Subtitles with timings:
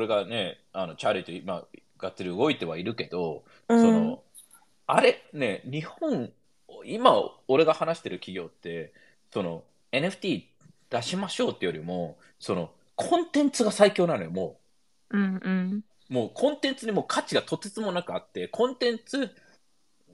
[0.00, 1.64] 俺がね、あのチャーリーと今、
[1.98, 4.22] がっつり動いてはいるけど、うんその、
[4.86, 6.32] あれ、ね、日本、
[6.86, 7.14] 今、
[7.48, 8.94] 俺が話してる企業って、
[9.30, 10.44] その、NFT
[10.88, 14.58] 出しましょうってよりも、その、コンテンツが最強なのよ、も
[15.10, 15.84] うんうん。
[16.10, 16.12] う。
[16.12, 19.30] もうコンテンツにもう価値がとてつもなくあって、コンテンツ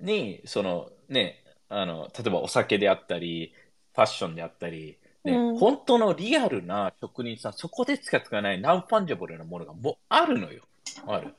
[0.00, 3.54] に、その、ね、あの、例えばお酒であったり、
[3.94, 10.62] ファッションであったり、ねうん本当のリアルな職人さん、そこでしか使わないナンファンジャブルなものがもうあるのよ。
[11.06, 11.34] ある。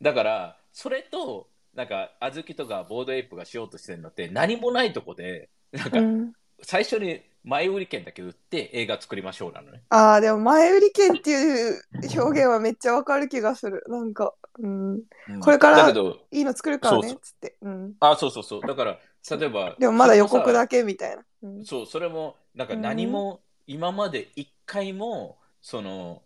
[0.00, 9.82] だから、それと、なんか、あずきとかボードエイプがしようとしてるのって、何もないとこで、なんかう、ん最初に前売り券だけ売って映画作りましょうなのね。
[9.90, 13.84] ああ、でも前売り券っていう表現はめっちゃわかる気がする。
[13.88, 15.92] なんか、うん、うんこれからい
[16.32, 17.56] いの作るからねつって。
[17.62, 17.94] うん。
[18.00, 18.60] あ、そうそうそう。
[18.62, 18.98] だから、
[19.30, 21.22] 例えば、でもまだ予告だけみたいな。
[21.42, 21.64] うん。
[21.64, 26.22] そう、それも、なんか何も、今まで一回も、その、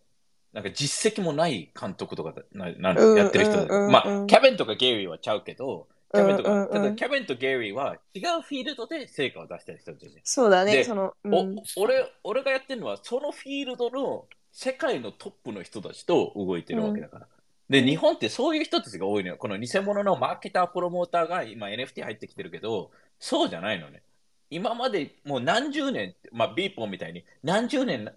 [0.53, 6.73] なんか実績もない監督とかだななうんやってる人まあ、キャベンとかゲイリーはちゃうけど、キャベンとか、うんうんうん。
[6.73, 10.35] ただキャベンとゲイリーは違うフィールドで成果を出してる人たちです。
[10.35, 11.35] そうだね、でその、うん。
[11.35, 17.27] お俺俺がやってるのは、そのフィールドの世界のトップの人たちと動いてるわけだから。
[17.73, 19.39] で、日本ってそういう人たちが多いのよ。
[19.39, 24.03] この偽物のマーケター、プロモーターが今 NFT 入ってきてるけど、そうじゃないのね。
[24.51, 28.13] 今までもう何十年、まあ、ビーポンみたいに何十年、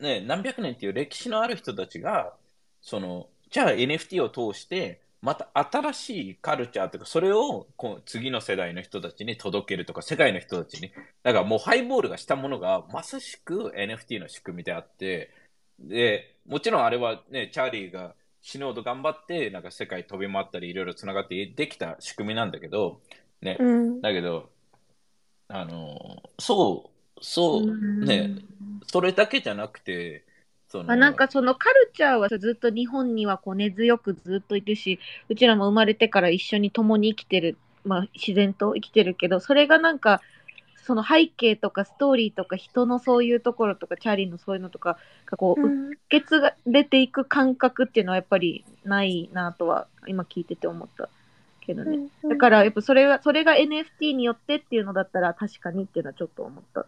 [0.00, 2.34] ね、何百年っていう歴史のある人たちが、
[2.80, 10.90] その、じゃあ NFT を通して、また新しいカルチャーとか、それをこう次の世代の人たちに届けるとか、世界の人たちに。
[11.22, 15.30] だからもうハイボールがしたものがまさしく NFT の仕組みであって、
[15.78, 23.00] で、もちろんあれはね、チャーリーが死ぬほど頑張って、なんか世界飛び回ったり、いろいろつながってできた仕組みなんだけど、
[23.40, 24.00] ね、うん。
[24.00, 24.48] だけど、
[25.48, 28.06] あの、そう、そう、うん。
[28.06, 28.36] ね、
[28.86, 30.24] それだけじゃなくて、
[30.68, 40.20] その、まあ、なんかそのカルチャーはずっと日本にはこう根強くずっといるしうちらも生まれてから一緒に共に生きてる、まあ、自然と生きてるけどそれがなんか
[40.86, 51.08] その背景とかストーリーとか人のそういうところとかチャーリーのそういうのとかがこう、うん受け継がれていく感覚っていうのはやっぱりないなとは今聞いてて思った
[51.60, 56.86] けどね、だからやっぱそれがそれが NFT によってっていうのだったら確かにっていうのはちょっと思った。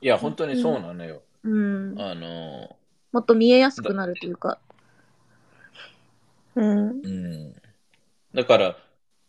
[0.00, 1.22] いや、本当にそうなのよ。
[1.44, 2.76] うん、あの、
[3.12, 4.58] もっと見えやすくなるというか。
[6.54, 6.88] うん。
[6.88, 7.54] うん。
[8.34, 8.76] だから、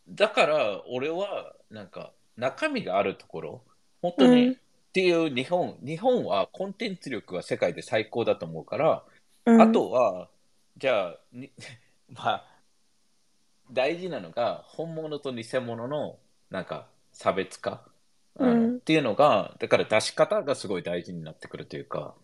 [0.07, 3.63] だから、俺は、なんか、中身があるところ、
[4.01, 4.53] 本当に、うん。
[4.53, 4.55] っ
[4.91, 9.03] ていう日本、日本はコンテンツ力が世界で最高だと思うから、
[9.45, 9.61] うん。
[9.61, 10.29] あとは、
[10.77, 11.51] じゃあ、に
[12.09, 12.45] まあ、
[13.71, 16.17] 大事なのが、本物と偽物の、
[16.49, 17.83] なんか、差別化、
[18.39, 22.15] うんっていうのが、だから出し方がすごい大事になってくるというか、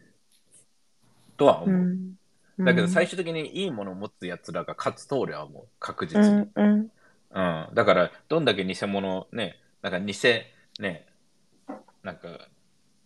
[1.38, 1.76] とは思う。
[1.78, 2.16] ん。
[2.60, 5.68] だけど最終的にいいものを持つ奴らが勝つと俺はもう。
[5.80, 6.48] 確実に。
[6.56, 6.64] うん。
[6.64, 6.92] うん。
[7.68, 7.76] うん。
[7.76, 10.16] だから、どんだけ偽物、ね、なんか偽、
[10.80, 11.06] ね、
[12.02, 12.48] なんか、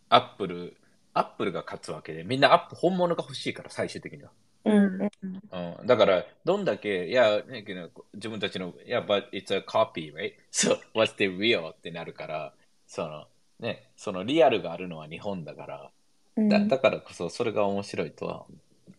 [0.08, 0.78] アップル、
[1.14, 4.32] アップルが勝つわけで、みんなアップ、本物が欲しいから、最終的には。
[4.64, 5.10] うんう
[5.58, 7.66] んうん、だから、どんだけ、いや、ね、
[8.14, 10.36] 自分たちの、いや、but it's a copy, right?
[10.54, 11.72] So, what's the real?
[11.72, 12.54] ってなるから、
[12.88, 13.28] その、
[13.60, 15.92] ね、そのリアルがあるのは日本だから、
[16.38, 18.46] うんだだからこそ、それが面白いとは。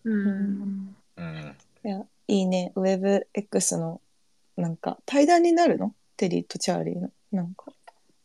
[0.05, 1.57] うんうん。
[1.83, 2.73] いや、いいね。
[2.77, 4.03] WebX の、
[4.59, 5.95] なんか、対談になるの？
[6.19, 7.11] テリーとチャーリーの。
[7.33, 7.67] なんか、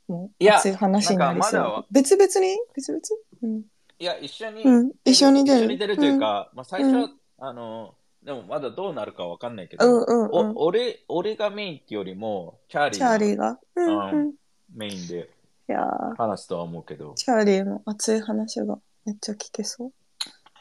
[0.08, 1.86] もう、いや熱い話になりそう。
[1.92, 2.58] 別々に？
[2.76, 3.02] 別々？
[3.44, 3.64] うん。
[3.98, 10.56] いや、一緒に、うん一緒に出る一緒に出るというか、まあ、最初あの、でもまだどうなるかわかんないけうど、んうんうん。
[10.56, 13.60] お俺俺がメインっていうよりも、チャーリーリーーが？
[13.76, 14.30] うが、んうん。
[14.30, 14.34] い
[14.74, 15.30] メインで
[15.68, 19.92] やー話すとは思うけど、チャーリーの熱い話がめっちゃ聞けそう。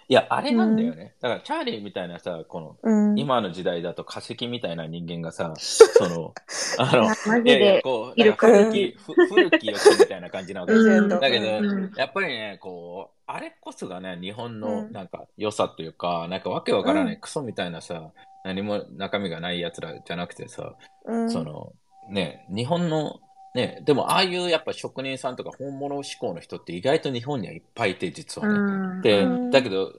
[0.09, 1.15] いや、あれなんだよね。
[1.21, 3.19] だから、チャーリーみたいなさ、この、うん。
[3.19, 6.35] 今の時代だと化石みたいな人間がさ、 その、
[6.79, 7.83] あの、マジいやいや、で。
[7.83, 11.19] こう、いるなんか古き、ふ古き良きみたいな感じなわけレジェンド。
[11.19, 18.13] だけど、うんやっぱりね、こう、あれこそがね、日本うのんなんか良さというか、なんかわけわからない、うクソみたいなさ、
[18.45, 20.75] 何も中身がない奴らじゃなくてさ、
[21.07, 21.73] うん、その、
[22.11, 23.21] ね、日本の、
[23.55, 28.55] ね、でもああいうやっぱ職人さんとか本物志向の人って意外と日本にはいっぱいいて、実はね。
[28.55, 29.93] うんで、うんだけど、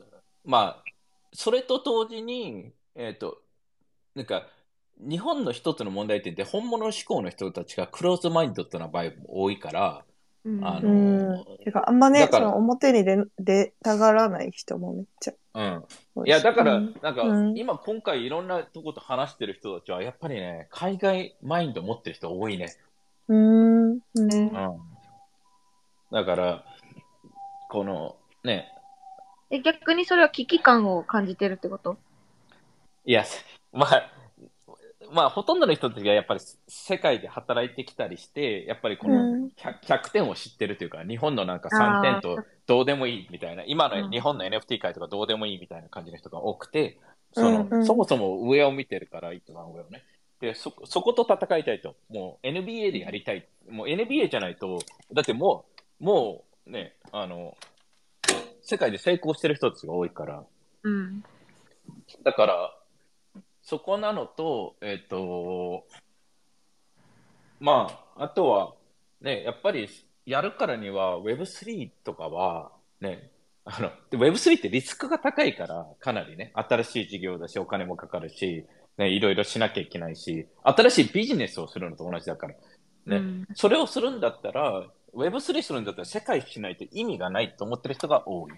[0.44, 0.84] まあ、
[1.34, 3.42] それと同時に、えっ、と、
[4.14, 4.48] なんか、
[4.98, 10.06] 日本の一つの問題点って、本物志向の人たちがクローズマインドってな場合も多いから、
[10.44, 11.58] うんあうのん。
[11.64, 15.34] てか、あんまねその表に出出たがらない人もめっちゃ
[16.16, 16.28] うん。
[16.28, 22.76] いや、だから、うんなんか、うん今、今回いろんなとこと話してる人たちは、やっぱりね、海外マインド持ってる人多いね。
[23.28, 23.92] うん。
[24.16, 24.48] うん。
[24.48, 24.82] うん。
[26.12, 26.64] だから、
[27.70, 28.72] この、ね、
[29.50, 31.98] え、逆にそれは危機感を感じてるってこと？
[33.06, 33.24] いや、
[33.72, 34.12] まあ、
[35.12, 47.00] まあ、ほとんどの人たちがやっぱり世界で働いてきたりして、やっぱりこのうん 100, 100点を知ってるというか、日本のなんか3点とどうでもいいみたいな、今うんの日本の NFT 界とかどうでもいいみたいな感じの人が多くて、
[47.34, 50.04] そのうんうんそもそも上を見てるから、一番上をね。
[50.46, 51.96] で、そ、そこと戦いたいと。
[52.10, 53.48] もう NBA でやりたい。
[53.68, 54.80] もう NBA じゃないと、
[55.12, 55.66] だっても
[56.00, 57.58] う、もうね、あの、
[58.62, 60.44] 世界で成功してる人たちが多いから、
[60.84, 61.24] うん。
[62.24, 62.78] だから、
[63.64, 65.88] そこなのと、えっ、と、
[67.60, 68.76] まあ、あとは、
[69.22, 69.90] ね、やっぱり
[70.28, 72.72] やるからには Web3 とかは、
[73.02, 73.32] ね、
[73.64, 82.60] あの、で Web3 ってリスクが高いから、かなりね、新しい事業だし、お金もかかるし、ね、いろいろしなきゃいけないし、新しいビジネスをするのと同じだから、ね、
[83.06, 88.52] うんそれをするんだったら、Web3 するんだったら世界しないと意味がないと思ってる人が多い。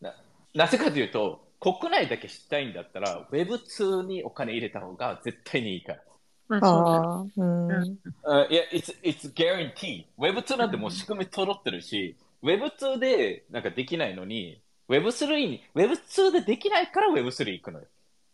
[0.00, 0.14] な
[0.54, 6.02] なぜかというと、国内だけしたいんだったら、Web2 にお金入れた方が絶対にいいから。
[6.46, 10.04] まあ、そう it's, it's guarantee.
[10.18, 14.60] Web2 なんてもう仕組み揃ってるし、Web2 でなんかできないのに、
[14.90, 17.86] Web3 に、Web2 でできないから Web3 行くのよ。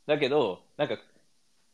[0.07, 0.97] だけど、なんか、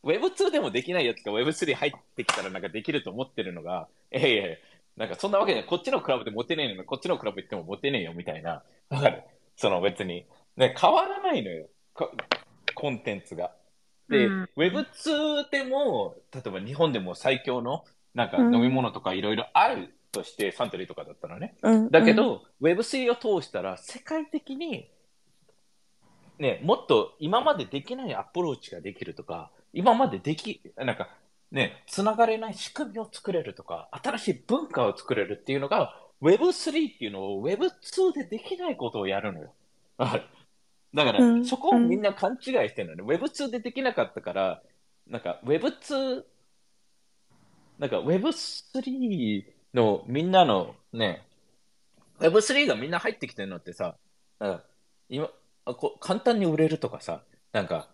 [0.03, 4.57] Web2 でもできないやつが Web3 入ってきたらなんかできると思ってるのが、ええいやいや
[4.95, 5.69] なんかそんなわけじゃない。
[5.69, 8.63] こっちのクラブでモテねえのに、こっちのクラブ行ってもモテねえよみたいな。
[8.89, 9.23] わかる？
[9.55, 10.25] その別に。
[10.55, 11.67] ね、変わらないのよ。
[11.93, 12.11] こ
[12.73, 13.51] コンテンツが。
[14.09, 17.83] で、うん Web2 でも、例えば日本でも最強の
[18.15, 21.55] なんかうん飲み物とかいろいろあるとして、サントリーとかだったらね。
[21.61, 21.91] うん。
[21.91, 24.89] だけど、Web3 を通したら世界的に、
[26.39, 31.09] ね、もっと今までできないアプローチができるとか、今まででき、なんか、
[31.51, 39.53] ね、つながれない仕組みを作れるとか、新しい文化を作れるっていうのが、Web3 っていうのを Web2 でできないことをやるのよ。
[39.97, 42.39] だから、うんそこをみんな勘違い
[42.69, 43.15] してるのね。
[43.15, 44.61] Web2 でできなかったから、
[45.07, 46.23] なんか Web2、
[47.79, 51.23] なんか Web3 のみんなのね、
[52.19, 53.95] Web3 がみんな入ってきてるのってさ、
[55.09, 55.29] 今
[55.67, 57.89] あこ簡単に売れるとかさ、なんか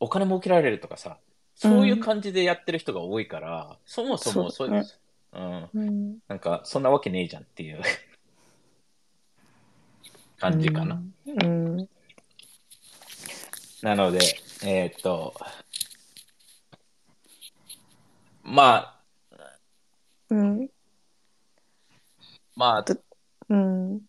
[0.00, 1.18] お金儲けられるとかさ、
[1.54, 4.86] そういう感じでやってる人が多いから、そもそもそういう、
[5.32, 6.18] うん、うん。
[6.28, 7.80] なんかそんなわけねえじゃんっていう
[10.38, 11.00] 感じかな。
[11.26, 11.88] うん。
[13.80, 14.18] なので、
[14.62, 15.34] えーっと、
[18.42, 19.00] まあ、
[20.28, 20.68] うん。
[22.54, 22.84] まあ、
[23.48, 24.00] うん。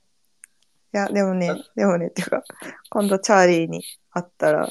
[0.97, 2.43] いや、でもね、でもね、っていうか、
[2.89, 4.69] 今度チャーリーに会ったら、 い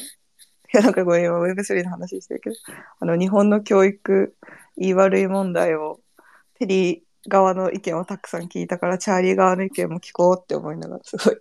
[0.73, 2.57] や、なんかこれ今 Web3 の話してるけど、
[2.99, 4.35] あの、日本の教育、
[4.77, 6.01] 言い悪い問題を、
[6.59, 11.37] テリー側の意見をたくさん聞いたから、チャーリー側の意見も聞こうって思いながら、すごい、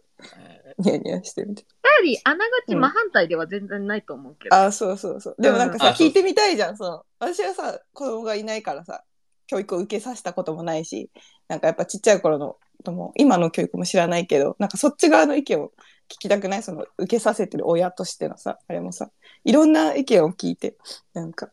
[0.77, 1.63] ニヤニヤしてみて。
[1.83, 4.55] やはり、あながち真反対では全然ないと思うけど。
[4.55, 5.35] あ、そうそうそう。
[5.39, 6.77] でもなんかさ、うん聞いてみたいじゃん。
[6.77, 9.03] その、私はさ、子供がいないからさ、
[9.47, 11.09] 教育を受けさせたこともないし、
[11.47, 15.71] なんかやっぱちっちゃい頃のとも、今の教育も知らないけど、なんかそっち側の意見を
[16.09, 16.63] 聞きたくない？
[16.63, 19.09] その、受けさせてる親としてのさ、あれもさ、
[19.43, 20.75] いろんな意見を聞いて、
[21.13, 21.49] なんか、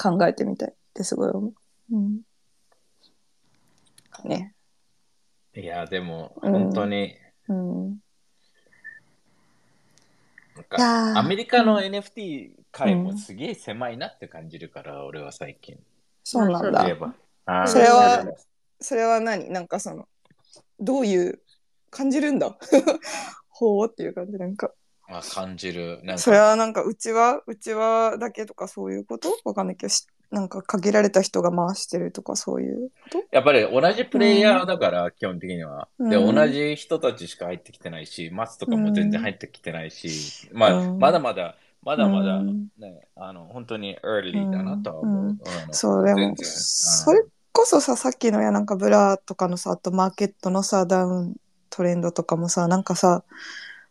[0.00, 1.54] 考えてみたいってすごい思う。
[1.92, 2.20] うん。
[4.24, 4.54] ね。
[5.54, 7.16] いや、でも、うん本当に、
[7.48, 7.88] うん。
[7.88, 7.94] な
[10.62, 15.78] んいか、やーアメリカの NFT 界もすげえ狭いなって感じるから、俺は最近。
[16.24, 16.94] そうなんだ例え。
[16.94, 17.14] ば。
[17.46, 18.24] あーそれは
[18.80, 19.50] それは何？
[19.50, 20.06] なんかその、
[20.80, 21.40] どういう、
[21.90, 22.56] 感じるんだ？
[23.48, 24.70] ほうっていう感じなんか。
[25.08, 26.00] まあ、感じる。
[26.02, 26.22] なんか。
[26.22, 29.28] それはなんかうちはうちはだけとかそういうこと？
[29.44, 33.24] わかんないけどしなんか限られた人が回してるとかそういうこと？
[33.30, 35.88] やっぱり同じプレイヤーだから、基本的には。
[35.98, 36.34] で、うん。
[36.34, 40.98] 同じ人たちしか入ってきてないし、マスとかも全然入ってきてないし、まあ、うん。
[40.98, 42.68] まだまだ、まだまだ、うん。
[42.78, 45.22] ね、あの、本当に early だなとは思う。
[45.22, 45.28] うん。
[45.28, 45.36] うん。
[45.70, 47.22] そうでもそれ
[47.56, 51.36] こそささっきのやなんかブラとかのさあとマーケットのさダウン
[51.70, 53.24] トレンドとかもさなんかさ、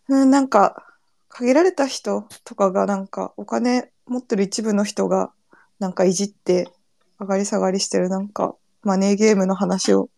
[0.08, 0.86] うん、なんか
[1.30, 5.32] 限られた人とかがなんかお金持ってる一部の人が
[5.80, 6.70] なんかいじって
[7.20, 10.10] 上がり下がりしてるなんかマネーゲームの話を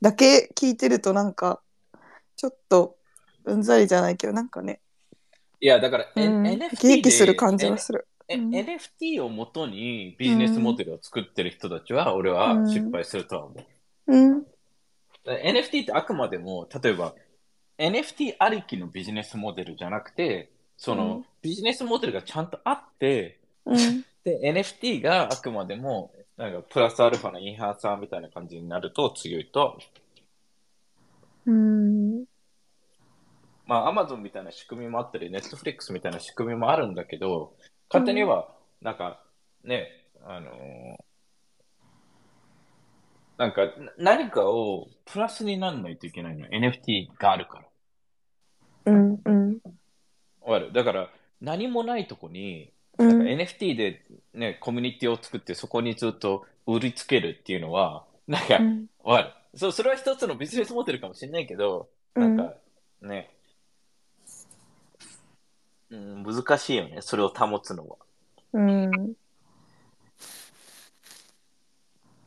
[0.00, 1.60] だけ聞いてるとなんか
[2.36, 2.94] ちょっと
[3.46, 4.80] うんざりじゃないけどなんかね、
[5.62, 8.06] いや、だから、うん、NFT 生き生きする感じでがする。
[8.32, 8.50] えうん。
[8.50, 13.54] NFT をもとにビジネスモデルを作ってる人たちは、俺は失敗するとは思
[14.06, 14.16] う。
[14.16, 14.46] うん、
[15.26, 17.14] NFT ってあくまでも、例えば、
[17.78, 21.24] NFT ありきのビジネスモデルじゃなくて、その、うん。
[21.42, 29.78] ビジネスモデルがちゃんとあって、うん、で、NFT があくまでも、なんか、プラスアルファのインハーサーみたいな感じになると強いと、
[31.46, 32.24] うん。
[33.66, 37.54] まあ、アマゾンみたいな仕組みもあったり、ネットフリックスみたいな仕組みもあるんだけど、
[37.92, 38.48] 勝手には、
[38.80, 39.22] なんか、
[39.64, 39.88] ね、
[40.24, 41.02] あのー
[43.38, 43.62] なんか、
[43.96, 46.46] な何かをプラスにならないといけないの。
[46.46, 47.62] NFT があるか
[48.86, 48.92] ら。
[48.92, 49.58] うんうん。
[50.42, 50.72] わかる？
[50.72, 58.86] だから、何もないとこに、なんかうん NFT でね、コミュニティを作ってそこにずっと売りつけるっていうのは、なんか、うん。
[59.02, 59.22] わか
[59.52, 59.58] る？
[59.58, 62.54] そう、それは一つのビジネスモデルかもしれないけど、なんか、
[63.00, 63.30] ね、
[65.90, 67.96] うん、難しいよね、それを保つのは。
[68.54, 69.14] うん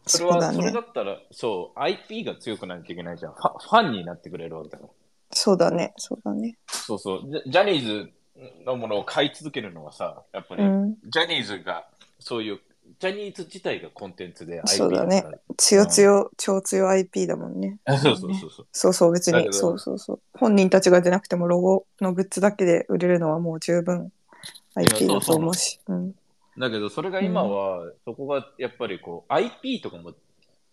[0.07, 3.33] それは、それそうだねだったら、そう、IP が強くないといけないじゃん。
[3.33, 4.89] ファファンになってくれるわけだから。
[5.31, 7.29] そうだねそうだねそうそう。
[7.29, 8.11] ジャジャニーズ
[8.65, 11.87] のものを買い続けるのはさ、やっぱり、うんジャニーズが、
[12.19, 12.59] そういう、
[12.99, 15.25] ジャニーズ自体がコンテンツで IP そうだね。
[15.57, 17.77] 強強超強 IP だもんね。
[17.85, 18.67] あそうそうそうそう。
[18.71, 19.53] そうそう別に。
[19.53, 24.11] そうそうそう本人たちが出なくてもロゴのグッズだけで売れるのはもう十分
[24.75, 25.79] IP だと思うし。
[25.87, 26.15] うん。
[26.57, 30.13] だけど、それが今は、そこがやっぱりこう、IP とかも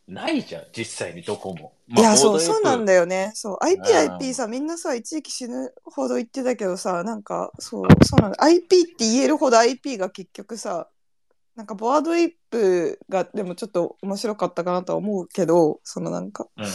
[0.06, 1.72] ないじゃん、実際にどこも。
[1.88, 2.92] いや、そう、そうなんだ。
[2.92, 3.32] だよね。
[3.34, 4.14] そう、IP、うん。
[4.14, 8.42] IP さ、みんなさ、一時期死ぬほど言ってたけどさ、なんか、そう、そうなんだ。
[8.44, 10.88] IP って言えるほど IP が結局さ、
[11.56, 16.66] なんか、ボワードイップが、でもちょっと面白かったかなとは思うけど、そのなんか、うん。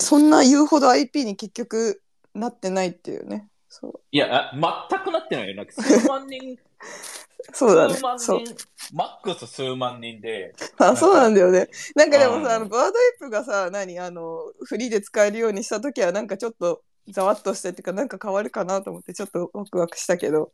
[0.00, 2.02] そんな言うほど IP に結局
[2.34, 3.48] なってないっていうね。
[3.68, 5.56] そう、いや、あ全くなってないよ。
[5.56, 6.58] なんか数万人、
[7.52, 8.02] そうだね数。
[8.02, 8.44] 万そう。
[8.44, 8.54] 人、
[8.92, 11.68] マックス数万人で、あ、そうなんだよね。
[11.94, 20.52] なんかでもうんさ、あの、ボワードイップがさ、何、あの、フリーで使えるようにしたときは、なんかちょっと、ざわっとしてっていうか、なんか変わるかなと思って、ちょっとワクワクしたけど。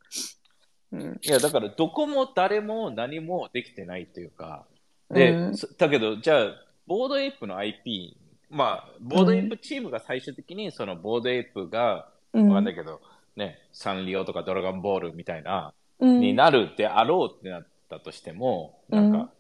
[0.93, 1.21] うん。
[1.23, 4.67] いや、だからどこも誰も何もできてないというか、
[5.11, 6.47] で、うんそだけど、じゃあ、
[6.87, 8.17] ボードエイプの IP、
[8.51, 13.01] まあ、ボードエイプチームが最終的に、そのボードエイプが、うんわかんないけど、
[13.37, 19.31] ね、サンリオとかドラゴンボールみたいな、うんになるであろうってなったとしても、なんか、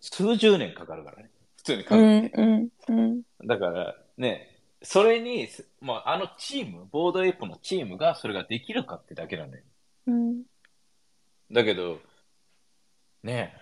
[0.00, 1.30] 数十年かかるからね。
[1.56, 3.46] 普通に考うえて。
[3.46, 5.48] だから、ね、それに、
[5.80, 9.64] まあ、あのチーム、ボードエイプのチームがそれができるかってだけなんだよ。
[11.52, 11.98] うんだけど、
[13.22, 13.54] ね、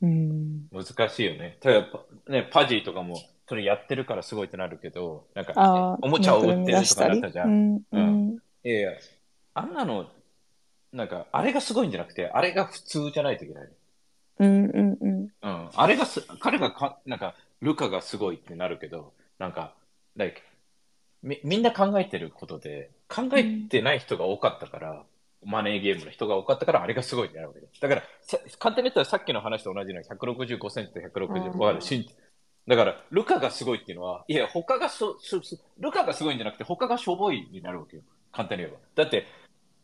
[0.00, 1.58] うん難しいよね。
[1.60, 3.16] ただやっぱ、ね、パジーとかも、
[3.48, 7.44] それやってるからすごいってなるけど、なんか、あおもちゃを売ってるとかなったじゃ。
[7.44, 8.92] うんんうんいやいや、
[9.54, 10.08] あんなの、
[10.92, 13.68] なんか、あれがすごいんじゃなくて、あれが普通じゃないといけない。
[14.38, 15.70] うんうんうんうん。
[15.74, 19.74] あれがす、彼がか、なんか、ルカがすごいってなるけど、なんか、
[20.16, 20.40] like
[21.22, 25.04] み、みんな考えてることで、考えてない人が多かったから、
[25.44, 27.80] マネーゲームの人が多かったから、あれがすごいってなるわけです。
[27.80, 32.08] だから、さ簡単に言ったらさっきの話と同じの165センチと160、うんわかる身
[32.66, 38.02] だから、ルカがすごいっていうのは、いや、他がそ、そ、そルカがすごいんじゃなくて、他がしょぼいになるわけよ。
[38.32, 38.80] 簡単に言えば。
[39.02, 39.26] だって、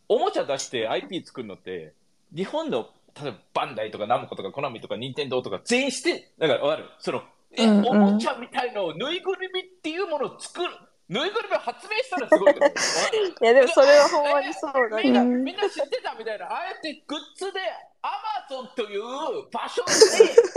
[0.09, 1.93] おもちゃ出して IP 作るのって、
[2.35, 2.89] 日本の、
[3.21, 10.73] 例えばバンダイとかナムコとかコナミとかニンテンドーとか全員して、だからわかるその、え、うんうんおもちゃみたいのぬいぐるみっていうものを作る、
[11.11, 17.61] ぬいぐるみを発明したらすごい いやでもそれはほんまにそうだみんな、うんみんな知ってたみたいな、あえてグッズで、
[18.03, 19.03] アマゾンという
[19.51, 19.93] 場所で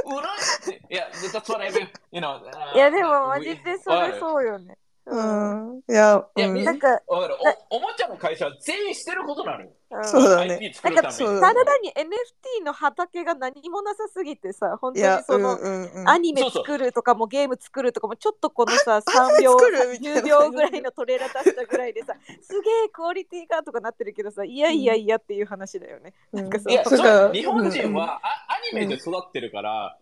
[0.05, 0.27] 売る
[0.61, 0.93] って。
[0.93, 1.89] いや、that's what I mean.
[2.11, 4.19] You know, いやでもマジでそれう。
[4.19, 4.77] そうよね。
[5.05, 7.35] うんいやいや、うんなんなか、わかる
[7.69, 9.71] おおもちゃの会社は全員してることなのよ。
[9.97, 10.05] うん。
[10.05, 10.71] そうだね。
[10.73, 11.13] 作るために。
[11.13, 16.09] そうただに NFT の畑が何もなさすぎてさ、本当にその、うんうんうん。
[16.09, 20.21] アニメそうそう作るとかもゲーム作るとかもちょっとこのさ3秒作るみたいな。
[20.21, 26.13] 10秒ぐらいのトレーラー出したぐらいでさすげえクオリティがとかなってるけどさいやいやいやっていう話だよね。
[26.31, 27.27] なんかさいや、そうそか。
[27.27, 29.97] う日本人は、あアニメで育ってるから、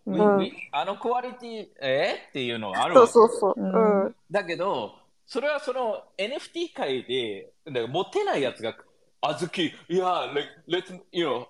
[0.71, 2.27] あのクオリティ、え？
[2.29, 3.13] っていうのはあるそうわけ。
[3.13, 3.53] そうそう。
[3.57, 3.63] う。
[3.63, 3.67] う
[4.05, 4.07] ん。
[4.07, 4.15] ん。
[4.29, 4.93] だけど、
[5.25, 7.51] それはその NFT 界で、
[7.87, 8.75] 持てないやつが、
[9.21, 11.47] あずき、いや、like, let's, you know,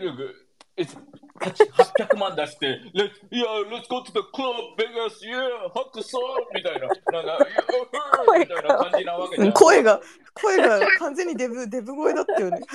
[0.00, 0.34] look,
[0.76, 0.94] it's
[1.40, 6.18] 800万出して、let's, yeah, let's go to the club, Vegas, yeah, 白ソ
[6.54, 7.46] みたいな、なんか、
[8.28, 9.52] yeah, みたいな感じなわけじゃん。
[9.52, 10.00] 声が
[10.34, 12.60] 声が完全にデブ デブ声だったよね。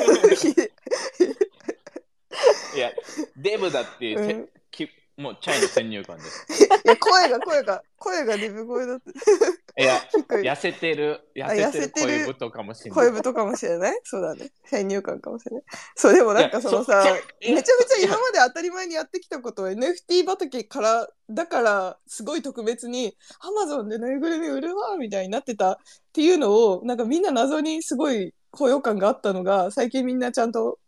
[2.75, 2.91] いや、
[3.37, 4.89] デブだって、せうんき
[5.19, 6.45] もうチャイの先入観です。
[6.85, 9.81] いや声が声が声がデブ声だった。
[9.81, 9.99] いや、
[10.29, 12.95] 痩せてる、痩あせてるる恋人かもしれない。
[12.95, 13.99] 声太かもしれない？
[14.05, 14.49] そうだね。
[14.65, 15.63] 先入観かもしれない。
[15.95, 17.03] そうでもなんかそのさ
[17.41, 25.77] めちゃめちゃ今まで当たり前にやってきたことを NFT 畑からだからすごい特別に Amazon でぬいぐるみ売るわみたいになってたっ
[26.13, 30.79] ていうのをなんかみんな謎にすごい高揚感があったのが最近みんなちゃんと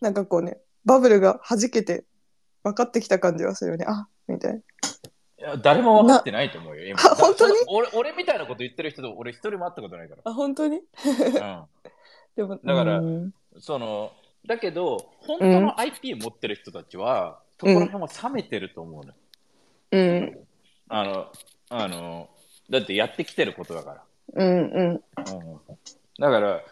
[0.00, 2.04] なんかこうねバブルが弾けて
[2.64, 4.60] 分かってきた感じはするよねあみたいな。
[5.44, 6.98] や誰も分かってないと思うよ、今。
[7.00, 7.54] あ本当に？
[7.68, 10.80] 俺俺みたいなこと言ってる人と俺一人も会ったことないかあ、本当に？
[11.38, 11.66] ら。
[12.34, 13.34] でも、だからうんうん。
[13.60, 14.12] その、
[14.46, 19.12] だけど、本当の IP 持ってる人たちは、そこら辺は冷めてると思うの。
[19.92, 20.38] うん。
[20.88, 21.32] あの、
[21.70, 22.28] あの、
[22.70, 24.04] だってやってきてることだから。
[24.34, 24.88] うんうん。
[24.88, 25.00] うん
[26.16, 26.62] だから、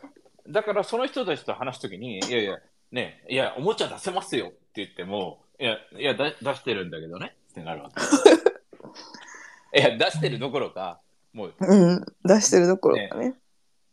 [0.49, 2.58] だからその人たちと話すときに、いやいや、
[2.92, 8.00] ね、いや、おもちゃ出せますよって言っても、いや、いや、だ出してるんだけどねってなるわけ。
[9.78, 11.00] いや、出してるどころか、
[11.33, 12.04] もう、うん。
[12.25, 13.35] 出してるどころかね。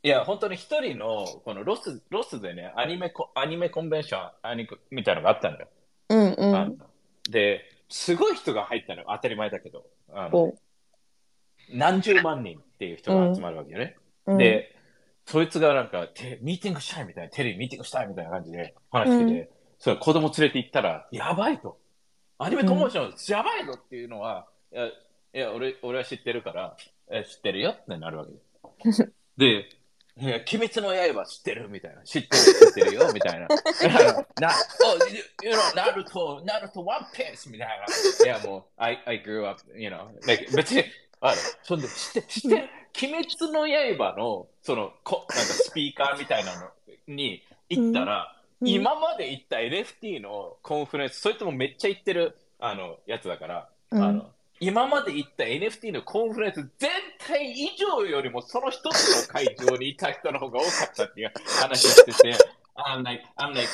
[0.01, 5.67] いや、本当に一人の、このロス、ロスでね、アニメコ、アニメコンベンション、アニメみたいなのがあったのよ。
[6.09, 6.77] うんうあん。
[7.29, 9.07] で、すごい人が入ったのよ。
[9.11, 9.85] 当たり前だけど。
[10.11, 10.55] あのお
[11.71, 13.95] 何十万人っていう人が集まるわけよね。
[14.25, 14.75] うん、で、
[15.27, 21.77] そいつがなんか、てミーティングしたいみたいな、テレビミーティングしたいみたいな感じで話してて、それ子供連れて行ったら、やばいと。
[22.37, 24.91] アニメコンベンション、やばいぞっていうのは、いや、い
[25.33, 26.75] や俺俺は知ってるから、
[27.09, 28.31] え知ってるよってなるわけ
[28.83, 29.11] です。
[29.37, 29.69] で、
[30.17, 32.03] いや、鬼滅の刃知ってるみたいな。
[32.03, 33.47] 知ってる、知ってるよ みたいな。
[34.41, 34.51] な、
[34.83, 34.97] oh,
[35.43, 38.25] you know, ナルト、ナルト、ワンピースみたいな。
[38.25, 40.83] いや、もう、I, I grew up, you know, like, 別に、
[41.21, 42.69] あの、そんで、知って、知ってる？
[43.01, 43.67] 鬼滅の
[43.97, 46.69] 刃の、その、こ、なんかスピーカーみたいなの
[47.07, 54.03] に行ったら、うん今まで行った NFT のコンフェレンス、それともめっちゃ行ってる、あの、やつだから、うん。
[54.03, 56.89] あの、今まで行った NFT のコンフェレンス全
[57.25, 62.35] 体以上よりもその一つの会場にいた人の方が多かったっていう話をしてて、
[62.75, 63.69] I'm like, I'm like,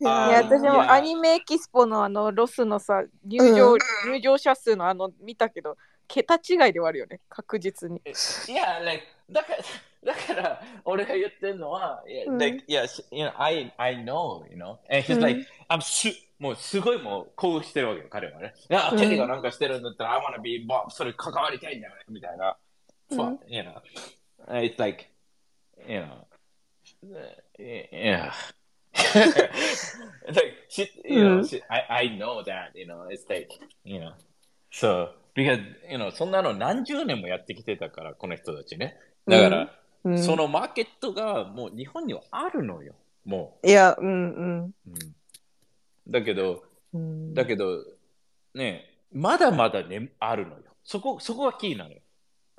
[0.00, 3.76] いや私もアニメエキスポのあのロスのさ、入場、
[4.06, 5.76] 入場者数のあの見たけど、
[6.08, 8.02] 桁違いではあるよね、確実に。
[8.48, 9.54] いや、like, だか
[10.02, 16.08] ら、だから、俺が言ってるのは、いや、うん like, yes, you know, I, I know, you know, and he's うん like, I'm す、
[16.38, 18.54] もうすごいもう興奮してるわけよ、彼はね。
[18.70, 22.56] いや、うんテリーがなんかしてるんだったら、I wanna be Bob, それ関わりたいんだよね、みたいな。
[23.10, 23.80] うん Fuck, you know,
[24.48, 25.06] it's like,
[25.86, 26.26] you know,
[27.58, 28.32] yeah.
[30.32, 33.48] like, she, you know, うん she, I, I know that, you know, it's like,
[33.84, 34.12] you know,
[34.72, 38.96] so, because, you know, そんなの何十年もやってきてたから、この人たちね。
[39.30, 39.70] だから、
[40.04, 40.22] うん。
[40.22, 44.64] そのマーケットがもう日本にはあるのよ、もいや、うんうん。
[44.64, 44.72] う。
[44.86, 44.94] うん、
[46.08, 47.34] だけど、うん。
[47.34, 47.84] だけど、
[48.54, 50.62] ね、まだまだね、あるのよ。
[50.84, 51.98] そこ、そこがキーなのよ。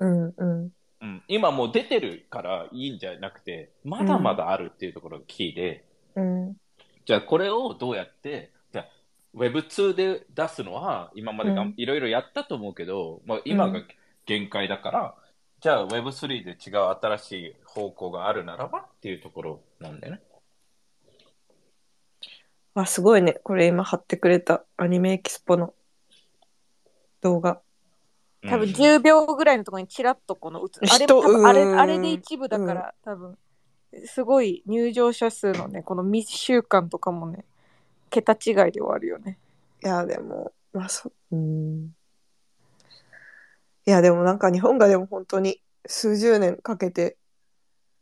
[0.00, 0.72] うんうん。
[1.02, 6.56] うん、今もう出てるからいいんじゃなくて、まだまだあるっていうところがキーで、うん。
[7.04, 8.88] じゃあこれをどうやって、じゃあ
[9.36, 13.82] Web2 で出すのは今までいろいろやったと思うけど、まあ、今が
[14.26, 15.14] 限界だから、
[15.62, 20.22] じゃあ Web3 で違う新しい方向があるならばっていうところなんだよね。
[22.74, 23.34] あ、すごいね。
[23.44, 25.72] これ今貼ってくれたアニメエキスポの
[27.20, 27.60] 動画。
[28.42, 33.38] 多分うん10秒ぐらいのところにちらっとこの映あれ人多分あれうんあれで一部だから、多分
[34.04, 37.44] すごい入場者数のねこの密集感とかもね
[38.10, 39.38] 桁違いではあるよね。
[39.84, 41.94] いや、でも、まあ、そ、うん。
[43.86, 47.16] いや、でもなんか日本がでも本当に数十年かけて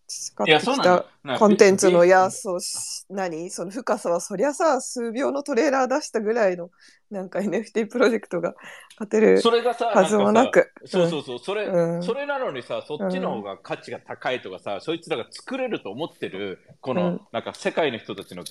[0.06, 1.06] 培ってきた。
[1.38, 3.48] コンテンツの、いや、ビそうし、何？
[3.50, 6.70] その深さは、そりゃさ、数秒のトレーラー出したぐらいの、
[7.10, 8.54] なんか NFT プロジェクトが
[8.98, 10.72] 勝てるそれがさ、はずもなく。
[10.84, 12.02] そうそうそう、それ、うん。
[12.02, 17.20] それなのにさ、そっちの方が価値が高いとかさ、そいつらが作れると思ってる、この、うん。
[17.32, 18.42] なんか世界の人たちの、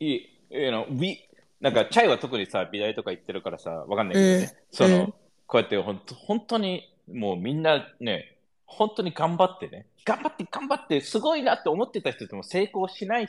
[0.00, 1.28] いい、you know, we
[1.60, 5.14] なんか、チャイは特にさ、美大とか行ってるからさ、わかんないけどね、その、うん
[5.46, 13.28] こうやってほんと、本当に、もうみんなね、本当に頑張ってね、頑張って頑張って、すごいなって思ってた人でも成功しない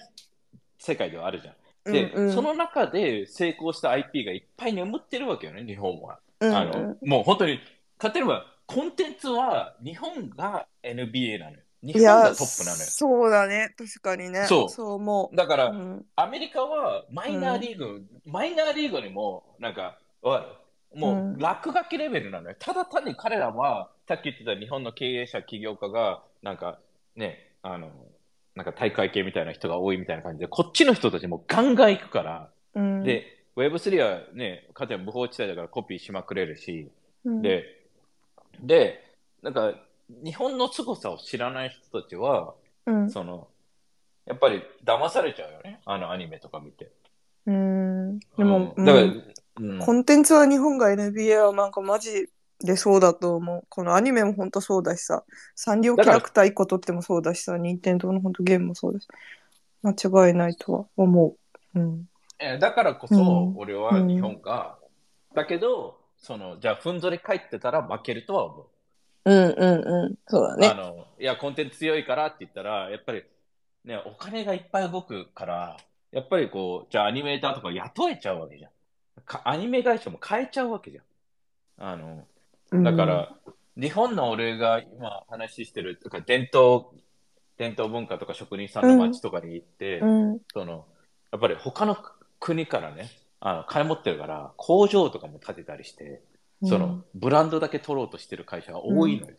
[0.79, 1.55] 世界ではあるじゃん。
[1.91, 6.19] で、うんうんその中で成功した IP がいっぱい眠ってるわけよね、日本は。
[6.39, 7.59] うんあの、もう本当に、
[8.03, 11.59] 例えば、コンテンツは日本が NBA なのよ。
[11.83, 12.85] 日本がトップなのよ。
[12.85, 14.45] そうだね、確かにね。
[14.45, 15.73] そうそう思だから、う。
[15.73, 20.51] うんアメリカはマイナーリーグ、マイナーリーグにも、なんか、わかる
[20.97, 22.55] もう落書きレベルなのよ。
[22.59, 26.79] ただ単に彼らは、さっき言ってた日本の経営者、起業家が、なんか
[27.15, 27.91] ね、あの、
[28.55, 36.89] なんか大会系みたいな人が多いみたいな感じで、こっちの人たちもガンガン行くから、うん、で、Web3 はね、かつて無法地帯だからコピーしまくれるし、
[37.25, 37.65] うん、で、
[38.59, 39.03] で、
[39.43, 39.73] なんか、
[40.09, 42.55] 日本の凄さを知らない人たちは、
[42.87, 43.47] うん、その、
[44.25, 45.79] やっぱり騙されちゃうよね。
[45.85, 46.91] あのアニメとか見て。
[47.45, 48.19] うん。
[48.19, 49.07] でも、うんだから、
[49.59, 53.63] うんうんコンテンツは日本が NBA はなんかマジでそうだと思う。
[53.69, 55.23] このアニメも本当そうだしさ、
[55.55, 59.07] サンリオキャラクター1個取ってもそうだしさ、任天堂の本当ゲームもそうだし、
[59.83, 61.35] 間違いないとは思
[61.75, 61.79] う。
[61.79, 62.09] うん。
[62.39, 64.77] えだからこそうん、俺は日本が、
[65.35, 69.31] だけど、その、じゃあ、ふんぞり返ってたら負けるとは思う。
[69.31, 70.15] うんうんうん。
[70.27, 70.73] そうだあね。
[70.73, 73.23] の、いや、コンテンツ強いからって言ったら、やっぱり、
[73.85, 75.77] ね、お金がいっぱい動くから、
[76.11, 78.71] やっぱりこう、じゃあアニメーターとか雇えちゃうわけじゃん。
[79.27, 81.03] かアニメ会社も変えちゃうわけじゃん。
[81.79, 82.25] あの、
[82.83, 83.35] だから、
[83.79, 86.87] 日本の俺が今話してる、とか伝統、
[87.57, 90.39] 伝統文化とか職人さんの街とかに行って、うん。
[90.53, 90.87] その、
[91.31, 91.97] やっぱり他の
[92.39, 93.09] 国からね、
[93.39, 96.21] あの、金持ってるから、工場とかも建てたりして、
[96.63, 99.35] その、ブランドだけ取ろうとしてる会社が多いのよ。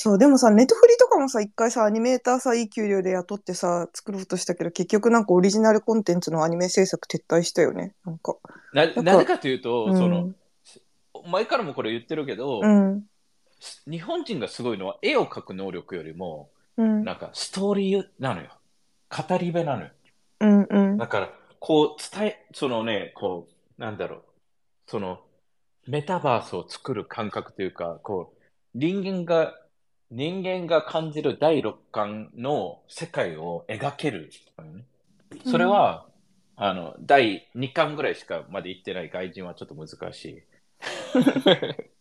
[0.00, 7.96] そう、でもさ、ネットフリとかもさ、一回さ、アニメーターさ、いい給料で雇ってさ、作ろうとしたけど、結局なんかオリジナルコンテンツのアニメ制作撤退したよね。
[8.06, 8.36] なんか。
[8.72, 10.30] な、かなぜかというと、うんその、
[11.26, 13.06] 前からもこれ言ってるけど、うん。
[13.90, 17.02] 日本人がすごいのは絵を描く能力よりも、うん。
[17.02, 18.50] なんかストーリーなのよ。
[19.10, 19.90] 語り部なのよ。
[20.38, 20.96] うんうん。
[20.96, 24.22] だから、こう伝え、そのね、こう、なんだろう、
[24.86, 25.18] その、
[25.88, 28.38] メタバースを作る感覚というか、こう、
[28.74, 29.58] 人間が、
[30.10, 34.30] 人間が感じる第六感の世界を描ける。
[35.44, 36.06] それは、
[36.56, 40.42] あの、第2巻ぐらいしかまで行ってない外人はちょっと難しい。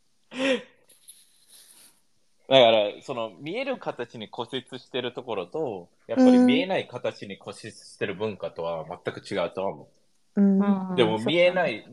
[2.50, 9.90] だから、その見える形に固執してるところと、やっぱり見えない形に固執してる文化とは全く違うとは思
[10.38, 10.94] うん。
[10.94, 10.96] う。
[10.96, 11.84] でも見えないい、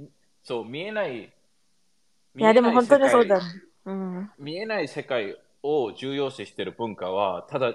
[0.45, 1.33] そう、見えない、
[2.39, 3.41] いや、でも本当にそうだ。
[3.85, 4.31] うん。
[4.39, 7.75] 見えない世界を重要視してる文化は、ただ、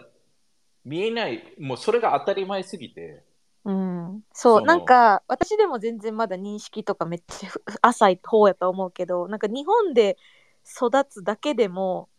[0.86, 3.26] 見えない、もうそれが当たり前すぎて、
[3.66, 4.62] うん、そう。
[4.62, 10.18] なんか私でも全然まだ認識とかめっちゃふ浅い方やと思うけどなんか日本で
[10.66, 12.10] 育つだけでも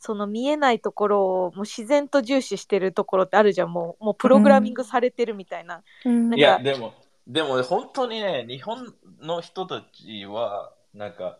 [0.00, 3.72] その見えないところをもう自然と重視してるところってあるじゃん。
[3.72, 6.30] もうもうプログラミングされてるみたいな、うん。
[6.30, 6.94] ないや、でも、
[7.26, 11.38] でも本当にね、日本の人たちは、なんか、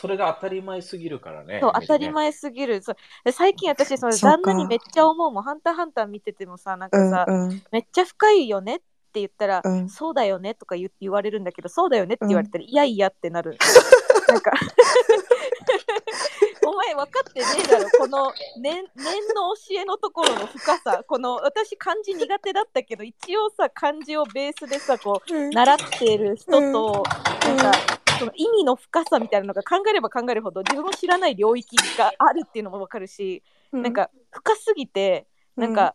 [0.00, 1.58] それが当たり前すぎるからね。
[1.60, 2.82] そう当たり前すぎる。
[2.82, 2.96] そう。
[3.22, 7.62] で最近私その旦那にめっちゃ思うもん「ハンターハンター」見ててもさなんうんかさ、うん。
[7.70, 8.78] めっちゃ深いよねっ
[9.12, 9.90] て言ったら、うん。
[9.90, 13.58] そうだよねとか言言われるんだけど、そうだよねって言われたら、いやいやってなる。
[14.28, 14.52] なんか、
[16.64, 27.02] お前分かってねえだろ、この念念の教えのところの深さ、この私漢字苦手だったけど、一応さ、漢字をベースでさ、こう、習っている人と、
[27.44, 27.72] なんか、
[28.20, 35.94] その意味の深さみたいなのが考えれば考えるほど自分も知らない領域があるっていうのも分かるし、なんか深すぎてなんか、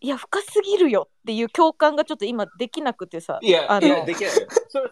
[0.00, 3.86] いや深すぎるよっていう共感がちょっと今できなくてさいや、あの。
[3.86, 4.36] いや、できない。
[4.36, 4.46] よ。
[4.68, 4.90] そう。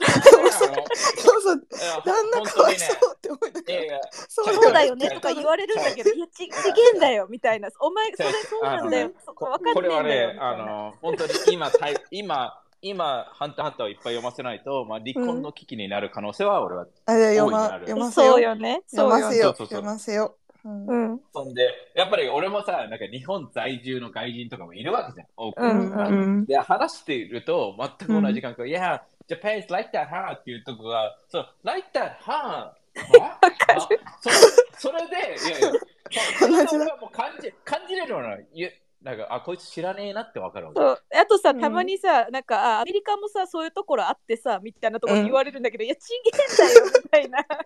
[1.42, 3.74] そう、いや旦那本かわいそうって思いながら。
[3.74, 4.54] いやいや、そう。
[4.54, 7.68] そうだよねとか言われるんだけど、いやちちげんだよみたいな。
[7.80, 9.10] お前それそうなんだよ。
[9.26, 10.64] 分かんこれはねえんだよねみ、たいな。
[10.64, 11.70] あの、本当に今、
[12.10, 17.86] 今、今、ハンターハンターをいっぱい読ませないと、まあ、離婚の危機になる可能性は俺は、あれ読ま大いにある。
[17.86, 18.42] 読ませよそう。
[18.42, 18.82] よね。
[18.90, 19.42] 読ませよ。
[19.44, 20.36] そうそうそう読ませよ。
[20.64, 20.68] う。
[20.68, 20.86] ん。
[20.86, 21.20] うん。
[21.32, 25.26] そんで、やっぱり俺もさ、なんか日本在住の外人とかもいるわけじゃん。
[25.36, 26.46] 多くうんうん。
[26.46, 30.34] で、話していると、全く同じ感覚、いや、Japan is like that, huh?
[30.34, 32.32] っていうとこが、そう、like that, huh?
[32.32, 33.38] は？
[33.68, 33.80] あ
[34.20, 35.16] そそれで、
[35.46, 35.72] いやいや、
[36.38, 38.68] そそれで俺はもう感じ感じれるのいや
[39.02, 40.80] なんか、あ、こいつ知らねえなってわかるわけ。
[40.80, 41.02] そう。
[41.20, 41.60] あとさうん。
[41.60, 47.38] たまにさ、なんかあアメリカもさそういうところあってさみたいなところ言われるんだけど、いやちげえんだよみたいな。
[47.42, 47.60] なんか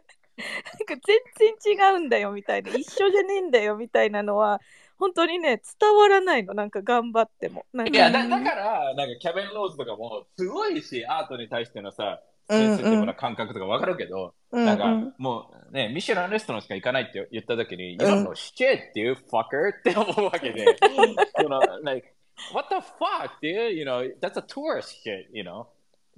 [1.37, 2.71] 全然違うんだよみたいな。
[2.71, 4.61] 一緒じゃねえんだよみたいなのは
[4.99, 6.55] 本当にね伝わらないの。
[6.55, 7.67] なんか頑張っても。
[7.73, 20.63] なんかいやだ、だから、なんかキャベン・ローズとかも、すごいし、アートに対してのさ、センシティブな感覚とかわかるけど、うんなんか、うんもうね、ミシュランレストランしか行かないって言った時に、ん You don't know shit っていう fucker って思うわけで、
[21.41, 22.15] you know, like,
[22.55, 23.73] what the fuck, dude?
[23.73, 25.67] You know, that's a tourist shit, you know?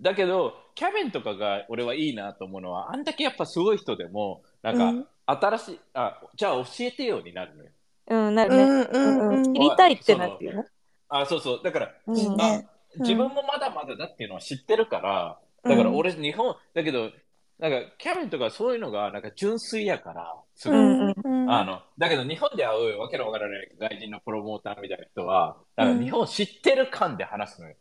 [0.00, 7.70] だけど、キャベンとかが俺はいいなと思うのは、あんだけやっぱすごい人でも、なんか、うん新しい、あ、じゃあ教えてよになるのよ。
[8.06, 10.64] うんなるね、うんうんうん知りたいってなっていうね
[11.10, 11.60] あ、そうそう。
[11.62, 12.68] だから、うんいいね。
[12.72, 17.11] うん自分もまだまだだっていうのは知ってるから、だから俺、日本、だけど、
[17.59, 20.79] なんか、キャベンとかそういうのが、なんか純粋やから、すごい。
[20.79, 27.77] うんうんあの、だけど日本で会うわけのわからない外人のプロモーターみたいな人は、だから日本知ってる感で話すのよ。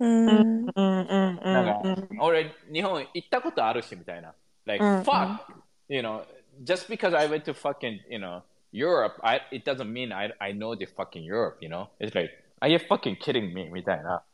[0.00, 4.34] うんうんうんうんうんなんかうん俺、日本行ったことあるしみたいな。
[4.64, 5.40] Like, うん fuck,
[5.88, 6.24] you know,
[6.64, 10.52] just because I went to fucking, you know, Europe, I, it doesn't mean I, I
[10.52, 11.88] know the fucking Europe, you know?
[12.00, 12.30] It's like,
[12.60, 13.68] are you fucking kidding me?
[13.70, 14.24] みたいな。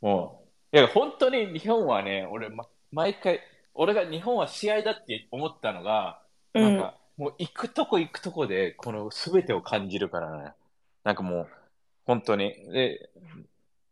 [0.00, 0.39] もう、
[0.72, 3.40] いや、本当に日本はね、俺、ま、毎回、
[3.74, 6.22] 俺が日本は試合だって思ったのが、
[6.54, 10.52] なんか、もう行くとこ行くとこで、この全てを感じるからね。
[11.02, 11.48] なんかもう、
[12.06, 12.54] 本当に。
[12.72, 13.10] で、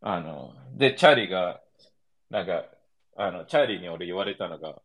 [0.00, 1.60] あの、で、チャーリーが、
[2.30, 2.64] なんか、
[3.16, 4.76] あの、チャーリーに俺言われたのが、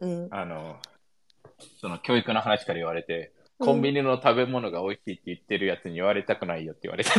[0.00, 0.78] うんあの、
[1.80, 7.18] その教育の話から言われて、コンビニの食べ物が美味しいって言ってるやつに言われたくないよって言われた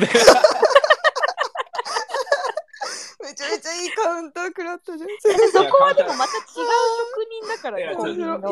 [3.35, 5.09] ちゃめちゃいいカウンター食らったじゃん。
[5.51, 7.81] そこはでもまた違う職人だからい。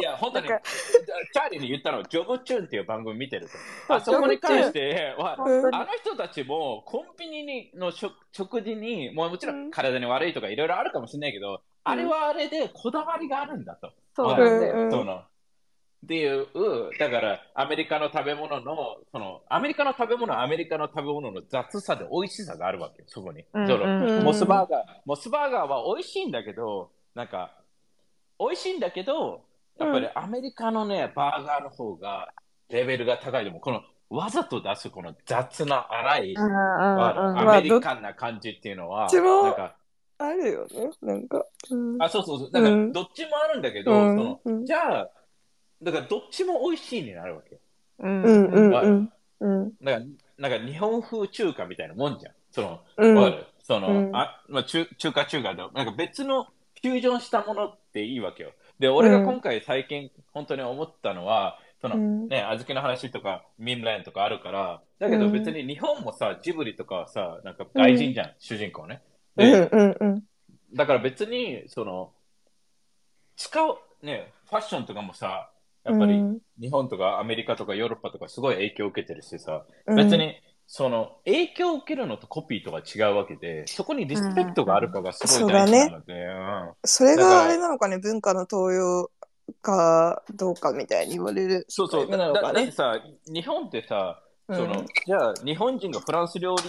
[0.01, 0.47] や、本当に。
[0.47, 3.47] チャーリーに言ったのは、ジョブチューンっていう番組見てる
[3.87, 3.95] と。
[3.95, 9.67] あそこに関しては、あの人たちもコンビニにの食食事に、もうもちろうん。
[9.67, 13.91] ん体に悪いとかいろいろあるかもしれないけど、あれはあれでこだわりがあるんだと。
[14.15, 15.23] そうその
[16.03, 16.47] っていう、
[16.99, 23.45] だからアメリカの食べ物の、そのアメリカの食べ物はアメリカの食べ物の雑さで美味しさがあるわけよ、そこに。
[23.53, 24.23] うんうん。
[24.23, 27.51] モスバーガー、モスバーガーは美味しいんだけど、なんか、
[28.39, 29.41] 美味しいんだけど、
[29.79, 32.33] やっぱりアメリカのね、バーガーの方が
[32.69, 39.75] レベルが高いでも、このわざと出すこの雑な荒い、アメリカンな感じっていうのは、なんか、
[40.17, 40.89] あるよね。
[41.01, 41.45] なんか。
[41.71, 42.01] うん。
[42.01, 42.91] あ、そうそうそう、だからうん。
[42.91, 44.15] どっちもあるんだけど、うん。
[44.15, 44.65] そのうん。
[44.65, 45.09] じゃあ、
[45.83, 47.61] だからどっちも美味しいになるわけよ。
[47.99, 49.13] うんうんうんわうん。
[49.39, 52.33] うんだから、なんか日本風中華みたいなもんじゃん。
[52.51, 53.45] その、うんわかる？
[53.61, 58.51] その、うんあまあ、中中華中華で、なんか別のフュージョンしたものっていいわけよ。
[58.79, 69.01] で、俺が今回最近本当に思ったのは、その、うんね、小豆の話とか、ミンレンとかあるから、だけど別に日本もさ、ジブリとかはさ、なんか外人じゃん、主人公ね。
[69.37, 70.23] うんで、うんうん。
[70.73, 72.11] だから別に、その、
[73.35, 75.49] 使う、ね、ファッションとかもさ、
[75.83, 76.39] やっぱりうん。
[76.59, 79.95] 日本とかアメリカとかヨーロッパとかすごい影響を受けてるしさ、うん。
[79.95, 86.29] 別に、その、影響を受けるのとコピーとか違うわけで、そこにリスペクトがあるかがすごい大事なので、う
[86.71, 86.71] ん。
[86.85, 89.11] それがあれなのかね、文化の東洋
[89.61, 91.65] かどうかみたいに言われる。
[91.67, 92.53] そうそう、なだだのかね。
[92.53, 96.63] だってさ、日本ってさ、その、うんじゃあ日本人がフランス料理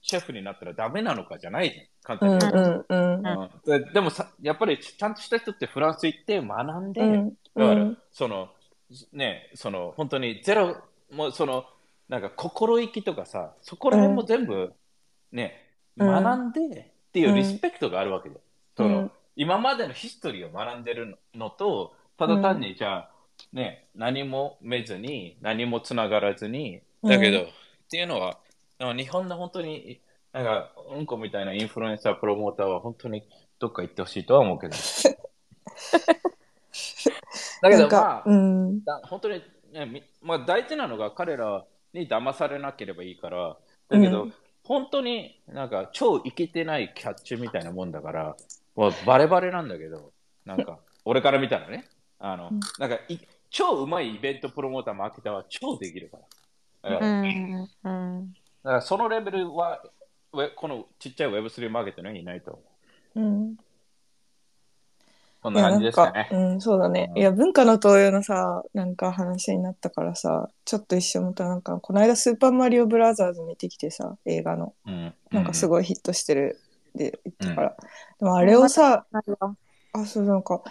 [0.00, 2.38] シェフになったらダメなのかじゃないじゃん、うん簡単
[3.66, 7.28] にででもさ、やっぱりちゃんとした人ってフランス行って学んで、うん。
[7.28, 7.98] だから、うん。
[8.10, 8.48] その、
[9.12, 10.76] ね、その、本当にゼロ、
[11.10, 11.66] もうその、
[12.08, 14.72] なんか心意気とかさ、そこら辺も全部、
[15.32, 16.52] ね、うん学ん。
[16.52, 18.40] でっていうリスペクトがあるわけで、
[18.76, 19.10] その、うん。
[19.36, 23.10] 今までのヒストリーを学んでるのと、ただ単にじゃあ、
[23.52, 27.48] ね、何もめずに、何もつながらずに、だけど、うん
[27.88, 28.38] っていうのは、
[28.78, 33.26] 日本の本当に、なんか、うんこみたいなインフルエンサー、プロモーターは本当に
[33.58, 34.76] どっか行ってほしいとは思うけど。
[37.62, 38.84] だけど、まあ、うん。
[38.84, 39.42] だ本当に、
[39.72, 43.56] ねみまあ、大事なのが彼らに騙されなければいいから、
[43.88, 44.34] だけど、うん。
[44.64, 48.36] 本当になんか超イケてないキャッチみたいなもんだから、
[48.76, 50.12] もうバレバレなんだけど、
[50.44, 51.86] なんか、 俺から見たらね、
[52.18, 52.60] あの、うん。
[52.78, 53.18] なんかい、
[53.50, 56.18] 超うまいイベントプロモーター、マーケターは超できるか
[56.82, 56.90] ら。
[56.90, 58.32] だかうらんうん。
[58.62, 59.82] だからそのレベルは、
[60.56, 62.62] このちっちゃい Web3 マーケットにはいないと思
[63.16, 63.20] う。
[63.20, 63.58] うん
[65.42, 66.34] こんな感じですかねい。
[66.34, 67.12] やなんかうん、そうだね。
[67.14, 74.74] うんいや、文化の東洋のさ、なんか話になったからさ、ちょっと一瞬思ったなんか、この間スーパーマリオブラザーズ見てきてさ、映画の。
[74.86, 75.68] うん、なんかすい。
[75.68, 76.60] ごいヒットしてる
[76.94, 77.76] で言ったから。
[78.20, 79.06] でもあれをさ、
[79.92, 80.62] あ、そうなんか、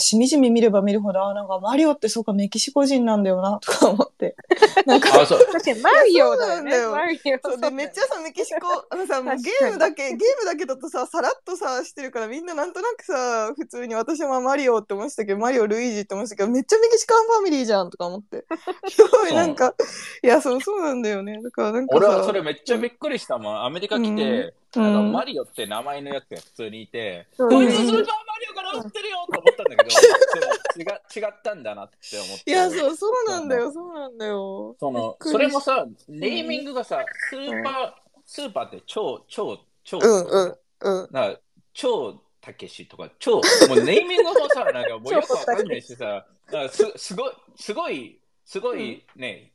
[0.00, 4.36] しみじみ見れば見るほど、あ、なんかマリオってそうかメキシコ人なんだよな、とか思って。
[4.86, 5.38] なんか、あ、そう。
[5.38, 6.86] 確かにマリオだよね。
[6.86, 7.42] マリオ。
[7.42, 18.44] そうでめっちゃさメキシコ あのさもうゲームだけゲームだけだとささらっとさしてるからみんななんとなくさ普通に私もマリオって思ってたけどマリオルイージって思ってたけどめっちゃメキシカンファミリーじゃんとか思って
[18.88, 19.74] すごいなんか
[20.22, 23.64] いやそうそうなんだよねだからなんかさ俺はそれめっちゃびっくりしたもん。
[23.64, 28.06] アメリカ来て、うんマリオって名前のやつが普通にいて、こいねつスーパーマリ
[28.50, 30.82] オから売ってるよと思ったんだけど、違
[31.20, 32.50] 違ったんだなって思って。
[32.50, 34.76] いやそうそうなんだよそうなんだよ。
[34.78, 37.92] そのそれもさ、ネーミングがさ、スーパー、
[38.24, 41.08] スーパーって超、超、超、うんうんうん。
[41.10, 41.36] な
[41.72, 43.40] 超たけしとか、超、も
[43.76, 46.26] うネーミングもさ、なんかもうよくわかんないしさ、
[46.70, 49.51] すすごい、すごい、すごいね、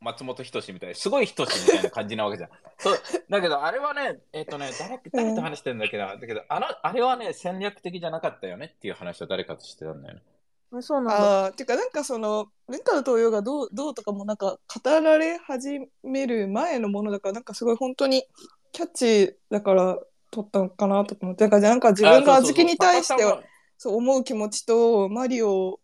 [0.00, 2.50] 松本人志みたいな、すごい人志みたいな感じなわけじゃん。
[2.78, 10.22] そうだけど、あれはね、えっ、とね、誰誰と話してるんだけど、だけどあの、あれはね、戦略的じゃなかったよねっていう話を誰かとしてたんだよね。
[10.82, 11.44] そうなんだ。
[11.46, 18.24] あーていうかなんかその文化の東洋がどうどうとかもなんか語られ始める前のものだからなんかすごい本当に
[18.72, 19.98] キャッチだから
[20.30, 23.42] 撮ったのかなとか思ってなんかなんか自分が小豆に対しては
[23.78, 25.80] そう思う気持ちとマリオ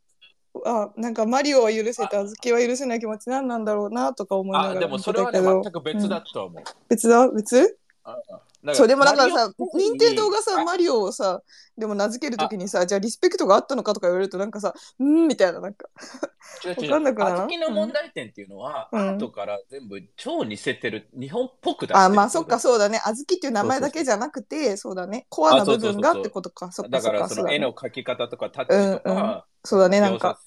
[0.65, 6.63] あなんかマリオは許せて小豆は許せない気持ち何なんだろうなとか思いながあ、らでもそれはね、全く別だと思う。
[6.89, 7.29] 別だ？
[7.31, 7.79] 別？
[8.05, 8.41] ああ
[8.75, 11.43] そうでもだからさ任天堂がさあマリオをさ
[11.77, 15.89] でも名付けるときにさじゃあリスペクトがあったのかとか言われるとなんかさうんみたいななんか。
[16.65, 16.91] 違う違う。
[16.91, 19.01] わかんなくなる小豆の問題点っていうのは、うん。
[19.01, 22.01] アートから全部超似せてる、日本っぽく出してる。
[22.01, 22.99] あまあそっかそうだね。
[22.99, 25.27] 小豆っていう名前だけじゃなくてそうだね。
[25.29, 26.71] コアな部分がってことか。
[26.71, 30.39] そっかだからその絵の描き方とかタッチとか、そうだね、なんか、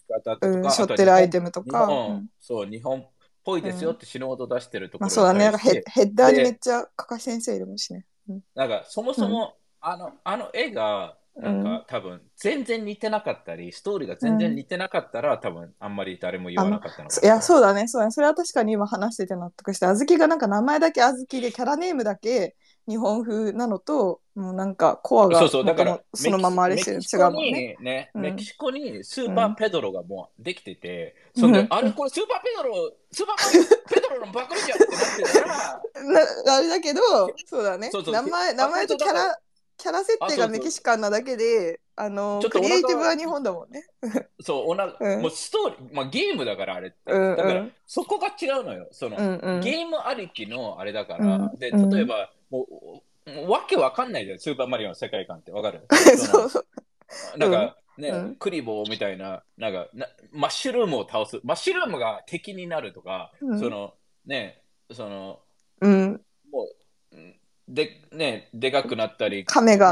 [0.41, 1.88] うん、背負ってるアイテムと日か。
[1.88, 2.28] 本、うん。
[2.39, 3.10] そう、日本っ
[3.43, 8.06] ぽいですよって死ぬほど出してるところまあそうだね、なんかヘッダーにでめっちゃかかし先生いるもんしね。
[8.30, 8.41] うん。
[8.56, 11.84] なんかそもそも、あのあの絵がなんか、うん。
[11.88, 18.12] 多分全然似てなかったりストーリーが全然似てなかったら、多分あんまり誰も言わなかったのかいや、そうだだね、そうだね。
[18.12, 22.56] それは確かに今話してて納得して、あずきがなんか名前だけあずきで、キャラネームだけ
[22.87, 27.77] 日本風なのと、もうなんかコアがそうそうだからそのままあれしてる違うもんね。
[27.79, 28.21] ね、うん。
[28.21, 35.81] メキシコにスーパーペドロがもうできてて、そんで、うんあれこれスーパーペドロスーパーペドロのバカリじゃんってなってたら。
[36.45, 37.01] なあれだけど、
[37.45, 37.89] そうだね。
[37.91, 38.13] そうそう。
[38.13, 39.39] 名前名前とキャラ
[39.77, 43.85] キャラ設定がメキシカンなだけで、あのクリエイティブは日本だもんね。
[44.41, 45.21] そうおな、うん。
[45.21, 47.37] もうストーリー、まあ、ゲームだからあれって、うんうん。
[47.37, 48.87] だからそこが違うのよ。
[48.91, 49.61] その、うんうん。
[49.61, 51.55] ゲームありきのあれだから、うん。
[51.57, 51.89] でうん。
[51.89, 53.01] 例えば、も
[53.47, 55.81] うわけわかんないじゃんスーパーマリオの世界観ってわかる？
[56.17, 57.37] そうそう。
[57.37, 63.93] なんか、ね、うんクリボーみたいな、なんかな、マッシュルームを倒す、マッシュルームが敵になるとか、うんその、
[64.25, 65.39] ね、その、
[65.81, 66.21] うん。
[66.51, 66.63] も
[67.11, 67.35] う、うん
[67.67, 69.91] で、ね、でかくなったり、亀が。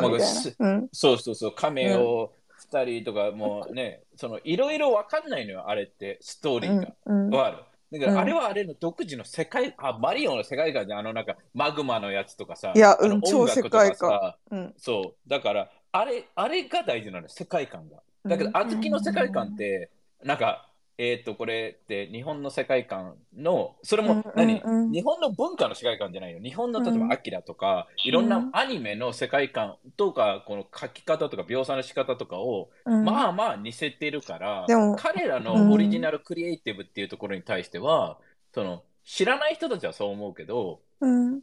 [0.91, 6.93] そうそうそう、亀をしたりとか、もうね、その、いろいろわかんないのよ、あれって、ストーリーが。
[7.08, 7.30] うん。
[7.32, 7.38] る？
[7.93, 14.73] だから、うんあれはあれの独自の世界、あ、マリオの世界観で、あの、なんか、マグマのやつとかさ、いやうん超世界さうん。
[14.77, 15.29] そう。
[15.29, 18.01] だから、あれ、あれが大事なのよ、世界観が。
[18.27, 19.91] だけど、うんあずきの世界観って、
[20.23, 26.39] なんか、えっ、と、これって日本の世界観の、それも何、うんうんうん日本の文化の世界観じゃないよ。
[26.39, 38.19] 日本の例えうんば、アキラとか、いろんうなんアニメの世界観とか、この書き方とか描写の仕方とかを、うんまあまあ似せてるからでも、彼らのオリジナルクリエイティブっていうところに対しては、
[38.53, 41.41] その、知らない人たちはそう思うけど、うん。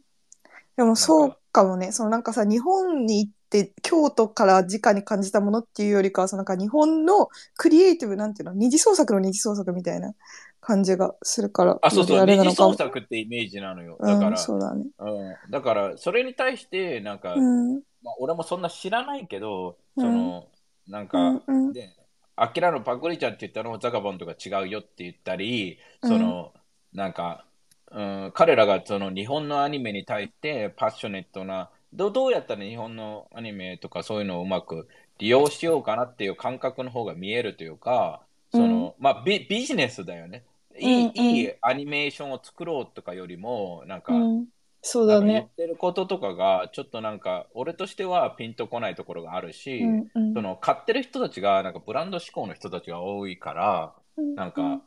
[0.77, 1.91] でもそうかもね。
[1.91, 10.13] そのなんかさ、日本に行って京都から直に感じたものっていうよりかは、そのなんか日本のクリエイティブなんていうの、二次創作の二次創作みたいな
[10.61, 12.37] 感じがするから、あ、そうそう、二。
[12.37, 13.97] 次創作ってイメージなのよ。
[13.99, 14.85] だから、うん、そうだね。
[14.99, 17.75] うん、だから、それに対して、なんか、うん。
[18.01, 20.47] まあ、俺もそんな知らないけど、うんその、
[20.87, 21.73] なんうかん、うん。
[21.73, 21.89] で、
[22.35, 26.53] アキラのパクリちゃんって言ったのをザカボンとか違うよって言ったり、その、
[26.93, 27.45] なんか、
[27.91, 34.87] うん、彼らがその日本のアニメに対してパッショネットな、どうどうやったら日本のアニメとかそういうのをうまく
[35.19, 40.45] 利用しようかなっていう感覚の方が見えるというか、その、まあビビジネスだよね。
[40.79, 44.47] いい、うんうんいいアニメーションを作ろうとかよりも、なんか、うん。
[44.81, 45.51] そうだなんか言っね。
[45.57, 53.95] てることとかが、ちょっとなんか、俺としてはピンとこないところがあるし、うんうんその買ってる人たちが、なんかブランド志向の人たちが多いから、
[54.35, 54.81] なんか、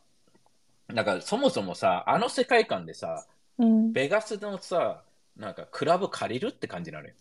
[0.88, 3.26] なんかそもそもさ、あの世界観でさ、
[3.58, 5.04] うん、ベガスのさ、
[5.36, 7.14] なんかクラブ借りるって感じなのよ。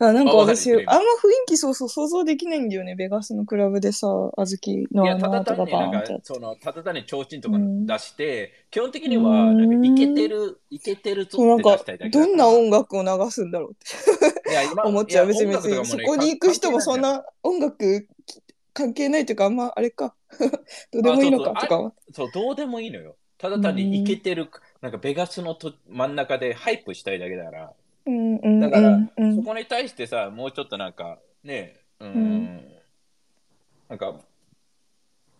[0.00, 1.00] あなんか私、あんま雰囲
[1.46, 6.26] 気そうそう想像できないんだよね、ベガスのクラブでさ、あずきのいや、あただのアートが単になんかバーンってやっ、て。
[6.26, 13.74] その、ただ単に提灯とかうん出して、基本的には、うんなんかイケてる、イケてるぞって出したいだけだどんな音楽を流すんだろうっ
[14.44, 15.28] ていや今思っちゃう。
[15.28, 18.08] 別に別に、ねこに行く人もそん関な音楽
[18.72, 20.14] 関係ないというか、あんまあれか。
[20.92, 21.92] どうでもいいのかとかは。
[22.12, 23.16] そう、どうでもいいのよ。
[23.38, 24.48] ただ単にイケてる、
[24.80, 27.72] なんかベガスのと真ん中でハイプしたいだけだから、
[28.06, 29.36] うんうんだからうんうん。
[29.36, 32.60] そこに対してさ、もうちょっとなんか、ね、うん、うん。
[33.88, 34.14] なんか、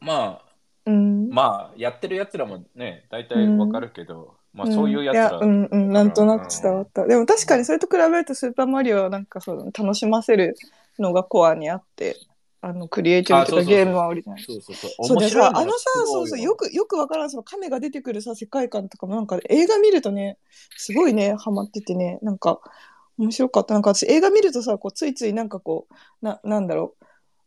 [0.00, 0.42] まあ、
[0.86, 1.30] うん。
[1.30, 7.06] まあ、やってるやつらもね、大体わかるけど、まあそういうやつら、うんうん、なんとなく伝わった。
[7.06, 10.56] でも確かにそれと比べるとスーパーマリオはなんかそう楽しませる
[10.98, 12.16] のがコアにあって、
[12.62, 14.42] あのクリエイティブとかゲームはオリジナル。
[14.42, 14.90] そうそうそう。
[15.06, 20.36] そうあのさそうそうよくよくわからんその亀が出てくるさ世界観とかもなんか映画見るとね
[20.76, 22.18] すごいねハマっててね。
[22.22, 22.60] なんか
[23.16, 23.74] 面白かった。
[23.74, 25.94] なんか私映画見るとさこうついついなんかこう
[26.24, 26.96] ななんだろ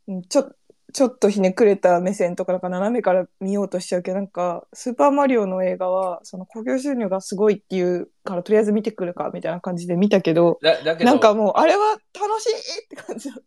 [0.07, 0.13] う。
[0.13, 0.51] うんちょ
[0.93, 13.43] ちょっとひねくれた目線とかなんか斜めから見ようとしちゃうけどなんかスーパーマリオの映画はその興行収入がすごいっていうからとりあえず見てくるかみたいな感じで見たけどだだけど、なんかもうあれは楽しいって感じだっ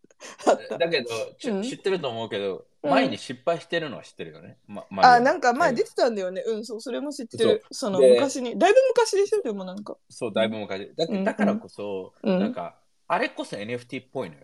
[0.59, 0.79] た。
[0.79, 4.59] だけど、ちうん知ってると思うけど、うん前に失敗してるのは知ってるよね。
[4.69, 6.45] ま、あ、なんか前で出てたんだよね。
[6.47, 7.65] うん、そう、それも知ってる。
[7.73, 9.97] そので昔に、だいぶ昔でしょ、でもなんか。
[10.09, 10.95] そう、だいぶ昔。
[10.97, 12.77] だうんだからこそ、うんなんか、
[13.09, 14.43] あれこそ NFT っぽいのよ。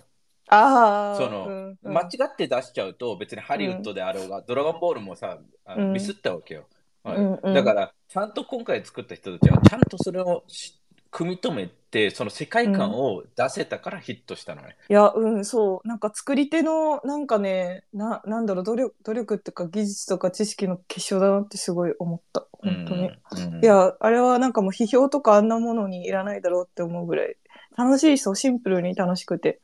[0.49, 1.16] ああ。
[1.16, 5.38] その、うんうん間違って出しちゃうと、別にハリウッドであろうが、ドラゴンボールもさ、
[5.76, 6.64] ミスったわけよ。
[7.03, 10.78] はいうんうんだから、ちゃんと今回作った人たちは、ちゃんとそれをし
[11.12, 14.76] 組み止めて、その世界観を出せたからヒットしたのね。
[14.88, 15.88] いや、うん、そう。
[15.88, 22.47] なんか作り手の、なんかね、な、なんだろう、努力、努力っていうか技術とか知識の結晶だなってすごい思った。
[22.53, 23.11] 本当に。
[23.11, 27.36] うんい、や、あれはなんかもう批評とかあんなものにいらないだろうって思うぐらい、
[27.76, 29.61] 楽しいそう、シンプルに楽しくて。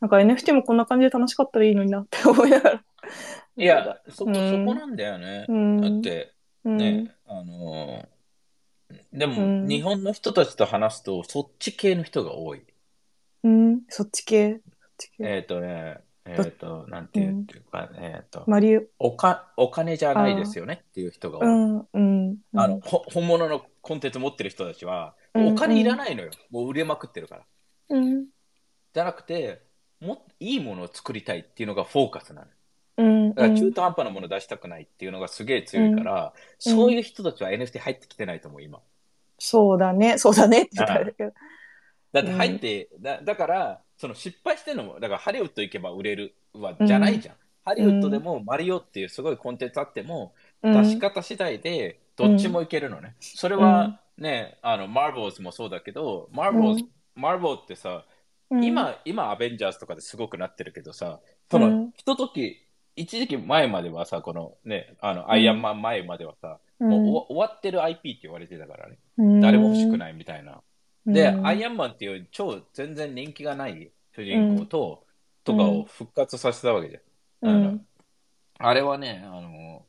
[0.00, 2.84] なんか NFT もこんな感じで楽しかったらいいのになって 思いながら
[3.58, 5.46] いや、そこ、うんそこなんだよね。
[5.48, 6.34] うんだって、
[6.64, 8.16] うんね、あのー
[9.12, 12.62] でも、うん日本の人たちと話すと、そっち系の人が多い。
[13.42, 14.54] うん、そっち系？
[14.54, 14.62] そっ
[14.98, 15.24] ち系。
[15.24, 18.82] えっ、とね、えっ、と、なんていうか、えっ、と、マリオ。
[18.98, 21.46] おか、お金じゃないですよねっていう人が多い。
[21.46, 22.36] うん、うん。
[22.54, 26.30] あの、ほ本物のコンテンツ持ってる人たちは、うんお金いらないのよ。
[26.50, 27.44] もう売れまくってるから。
[27.90, 28.26] うん、
[28.94, 29.65] じゃなくて、
[30.06, 32.46] もいいものを作りたいっていうのがフォーカスなの。
[32.98, 38.80] うん、だから中途半端なもの出したくないっていうのがすげえ強いから、うんそういう人たちは NFT 入ってきてないと思う、今。
[39.38, 40.62] そうだね、そうだね。
[40.62, 41.32] って言ったけど。
[42.12, 47.34] だって入って、だだから、その失敗してるのも、だからハリウッド行けば売れるはじゃないじゃん。
[47.64, 50.32] ハリウッドでもマリオっていうすごいコンテンツあっても、
[50.62, 50.82] うん。
[50.82, 53.14] 出し方次第でどっちもいけるのね。
[53.20, 57.22] それはね、あの、マーボーズもそうだけど、マーボーズ、うん。
[57.22, 58.04] マーボーってさ、
[58.50, 58.64] うん。
[58.64, 61.20] 今、今、アベンジャーズとかですごくなってるけどさ、
[61.50, 62.62] そうのん、ひととき、
[62.96, 68.98] 一時期前まではさ、このね、あの、アイアンマン前まではさ、もう終わってる IP って言われてたからね。
[69.18, 69.40] うん。
[69.40, 70.62] 誰も欲しくないみたいな。
[71.06, 71.46] で、うん。
[71.46, 75.06] アイアンマンっていう超全然人気がない主人公と、
[75.44, 77.50] とかを復活させたわけじゃん。
[77.50, 77.66] うん。
[77.66, 77.78] あの
[78.58, 79.84] あれはね、あの、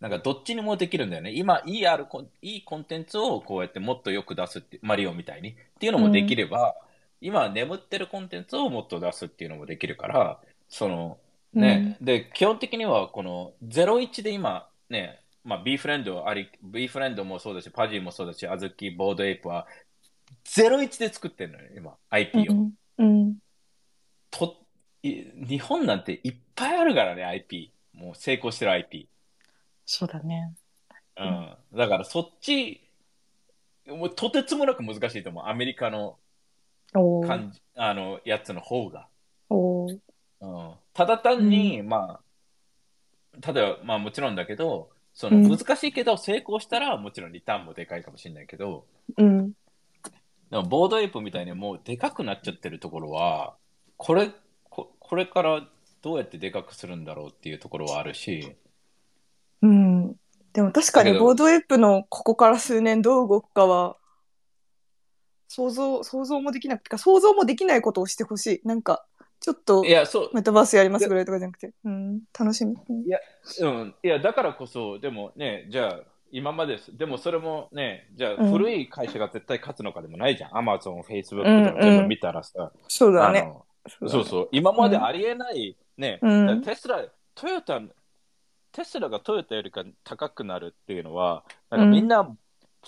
[0.00, 1.32] なんかどっちにもできるんだよね。
[1.32, 2.06] 今、いいある
[2.40, 6.74] いいコンテンツをこうやってもっとよく出すって、マリオみたいにっていうのもできれば、
[7.22, 11.18] 今眠ってるコンテンツをもっと出すっていうのもできるから、その、
[11.54, 19.66] ね、で、基本的にはこの01で今、ね、まあ、B フレンドあり、B フレンドもそうだし、パジーもそうだし、あずき、ボードエイプは、
[20.44, 22.52] 01で作ってるのよ、今、IP を。
[22.52, 23.36] うんうん
[24.30, 24.56] と
[25.02, 27.72] い日本なんていっぱいあるからね、IP。
[27.92, 29.08] もう成功してる IP。
[29.84, 30.54] そうだね。
[31.18, 31.56] うん。
[31.74, 32.80] だからそっち、
[33.86, 35.44] もうとてつもなく難しいと思う。
[35.46, 36.16] アメリカの
[36.92, 39.08] 感じ、あの、やつの方が。
[39.50, 40.00] うん。
[40.92, 48.86] ただ単に、まあ、例えば、まあもちろんだけど、そのうん難しいけど成功したらもちろんリターンもでかいかもしれないけど、
[49.16, 49.52] うん。
[50.50, 53.56] でもボードエイプみたいにもうでかくなっちゃってるところは、
[53.96, 54.30] これ、
[54.70, 55.66] ここれから
[56.02, 58.56] どうやってでかくするんだろうっていうところはあるし、
[59.62, 60.16] うん。
[60.52, 63.96] でも確かにボードエップのここから数年どう動くかは
[65.54, 68.66] 想像、想像もできなくてか、想像もできないことをしてほしい。
[68.66, 69.04] なんか、
[69.38, 71.74] ちょっといや、そう、メタバースやりますぐらいとかじゃなくて。
[71.84, 72.20] うん。
[72.38, 72.74] 楽しみ。
[72.88, 72.96] うん。
[73.00, 76.00] うん、いや、だからこそ、でもね、じゃあ、
[76.30, 78.50] 今までです、でもそれもね、じゃあ、うん。
[78.50, 80.56] 古い会社が絶対勝つのかでもないじゃん。
[80.56, 81.64] アマゾン、フェイスブッうん。
[81.64, 83.52] クとか全部見たらさ、そうだね。
[84.08, 86.46] そうそう、今までありえない、ね、うん。
[86.46, 87.78] だからテスラ、トヨタ、
[88.72, 92.34] テスラがトヨタよりか高くなるっていうのは、なんかみんな、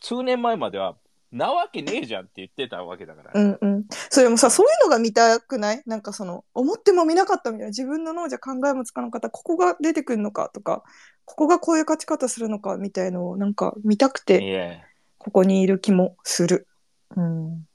[0.01, 0.97] 数年前までは、
[1.35, 3.33] なわけねえじゃんって言ってたわけだから。
[3.35, 3.85] うんうん。
[4.09, 5.83] それもさ、そういうのが見たくない？
[5.85, 7.69] なんかその、思っても見なかったみたいな。
[7.71, 9.31] 自分の脳じゃ考えもつかなかった。
[9.31, 10.85] ここが出てくるのかとか、
[11.25, 14.83] ここがこういう勝ち方するのかみたいのをなんか見たくいて、え
[15.19, 16.69] ここにいる気もする。
[17.17, 17.67] うん。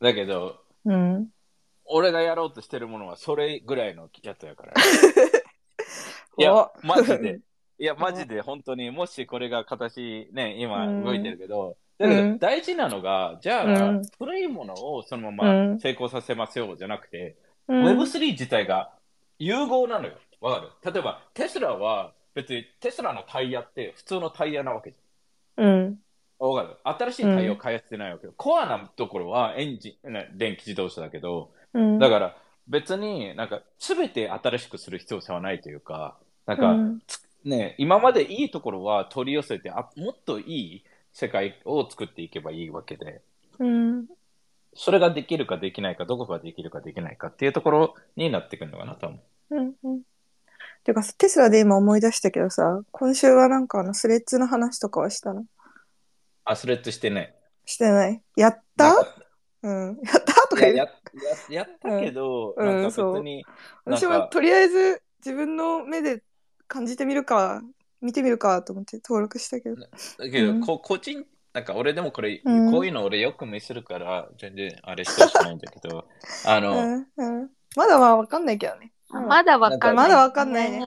[0.00, 1.28] だけど、うん。
[1.84, 4.72] 俺がやろうとしてるものはそれぐらいのやつやから。
[6.38, 7.40] いやお、マジで。
[7.80, 17.36] いや、マジで本当に、もしこれが形ね、今うん動いてるけど、だけどうん大事なのが、じゃうあん、古いものをそのまうんま成功させますよじゃなくて、
[17.68, 18.92] うん Web3 自体が
[19.38, 20.14] 融合なのよ。
[20.40, 20.92] わかる？
[20.92, 24.96] 例えば、テスラは別にテスラのタイヤって普通のタイヤなわけじ
[25.58, 25.98] うん。
[26.40, 26.48] ゃん。
[26.48, 26.76] わかる？
[27.10, 28.32] 新しいタイヤを開発してないわけよ。
[28.36, 31.98] コアなところはエンジン、ね電気自動車だけど、うん。
[31.98, 32.36] だから
[32.68, 40.84] 別になんか全て新しくする必要性はないというか、なんか、うんつね、今までいいところは取り寄せてあ、もっといい
[41.20, 43.22] 世界を作っていけばいいわけで、
[43.58, 44.06] うん。
[44.72, 49.18] それができるかできないか、どこができるかできないかっていうところになってくるのかなと思
[49.50, 49.56] う。
[49.56, 50.02] うんうん。
[50.84, 55.44] てかさ、テスラで今思い出したけどさ、今週はなんかあのスレッズの話とかはしたの？
[56.44, 57.34] あ、スレッズしてね。
[57.64, 58.94] してないやった？
[59.64, 59.98] うん。
[60.04, 60.46] やった？
[60.48, 60.88] とかややや
[61.50, 63.44] やったけど、うんなんか別に、
[63.84, 66.22] なんか私はとりあえず自分の目で
[66.68, 67.60] 感じてみるか、
[68.00, 69.76] 見てみるかと思って登録したけど。
[69.76, 70.60] だけど、うん。
[70.60, 72.70] こ個人、なんか俺でもこれ、うん。
[72.70, 76.04] こういうの俺よく見せるから、全然あれしてほしくないんだけど、
[76.46, 77.50] あの、うんうん。
[77.76, 78.92] まだまあわかんないけどね。
[79.10, 79.26] うん。
[79.26, 80.06] まだわかんない。
[80.06, 80.84] まだわかんないね。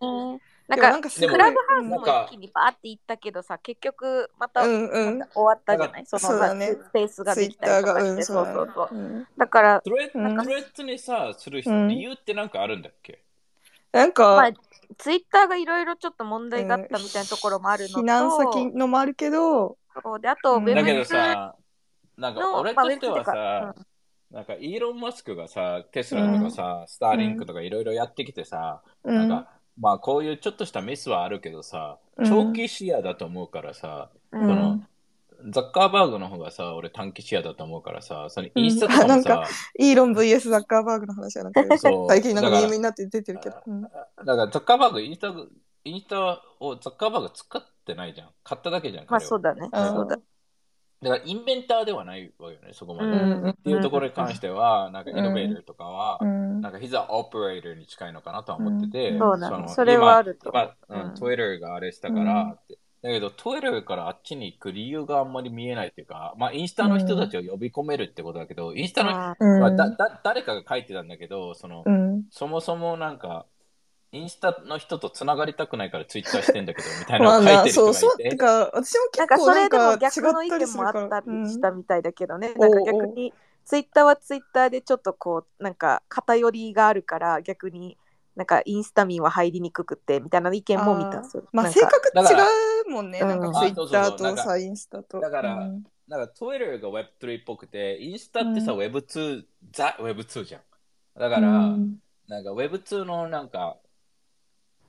[0.68, 1.30] なんかでもなんかすごい。
[1.32, 5.20] クラブハウスも一気にバーっていったけどさ、結局また、うんうん。
[5.20, 6.05] また終わったじゃない？
[6.05, 6.68] そのそうだね。
[6.68, 8.45] スペースができたりとかして、うん、そう。
[8.45, 8.95] そうそう。
[8.95, 8.97] う。
[8.97, 9.28] ん。
[9.38, 10.43] だから、スレッうん。
[10.45, 11.88] スレッズにさ、するうん。
[11.89, 13.22] 理由ってなんかあるんだっけ？
[13.91, 14.51] なんか、まあ、
[14.98, 20.64] ツイッターがいろいろちょっと問題があったみたいなところもあるのと、避難先のもあるけど、そうであと、うん。
[20.64, 21.56] ウェブだけどツさ、
[22.18, 23.76] なんかの俺としてはさ、
[24.32, 32.26] なんかイーロン・マスクがさ、テスラとかさ、スターリンクとかいろいろやってきてさ、うん、なんかまあこういうちょっとしたミスはあるけどさ、うん。
[32.26, 34.42] 長期視野だと思うからさ、うん。
[34.42, 34.82] その
[35.50, 39.44] ザッカーバーグの方がさ、俺短期視野だと思うからさ、そのうんインスタとかもあなんさ、
[39.80, 43.58] イーロン VS ザッカーバーグの話はなんか最近なんかだからミームになって出てるけど。
[43.66, 45.34] うんだからザッカーバーグ、インスタ、
[45.84, 48.30] インスタをザッカーバーグ使ってないじゃん。
[48.44, 49.06] 買っただけじゃん。
[49.10, 49.70] まあそうだね。
[49.72, 50.18] うんそうだ。
[51.02, 53.12] だからインベンターではないわけよね、そこまで。
[53.12, 62.78] っうんていうところに関しては、なんかイノベーターとかは、うんなんか、ヒザオペレーターに近いのかなとは思ってて、うんそうだねのそれはあると思う今、今うん、うん Twitter があれしたからって。
[63.02, 72.24] だけど、Twitter からあっちに行く理由があんまり見えないっていうか、まあ、インスタの人たちを呼び込めるってことだけど、インスタの、あうんまあだだ誰かが書いてたんだけど、その、うん。
[72.30, 73.47] そもそもなんか、
[74.12, 78.24] インスタの人とつながりたくないからツイッターしてんだけど、みたいまあな、なの書いてるそう、人がいて。
[78.24, 80.89] そう、てか、私もなん結かそれでも逆の意見もあ。
[80.89, 83.34] ったりしたみたいだけどね、んなんか逆に
[83.66, 87.97] ツイッターはツイッターでちょっとこうなんか偏りがあるから逆に
[88.36, 91.22] なんかインスタ民は入りにくくてみたいな意見も見た
[91.52, 92.22] まあ、性格違
[92.88, 93.20] うもんね。
[93.20, 93.40] なん。
[93.42, 95.20] うんかツイッターとさ、インスタと。
[95.20, 95.84] だからうん。
[96.08, 98.80] なんか Twitter が Web3 っぽくて、インスタってさ、うん。
[98.80, 100.62] Web2、ザ Web2 じゃん。
[101.20, 101.98] だから、うん。
[102.28, 103.78] なんか Web2 のなんか、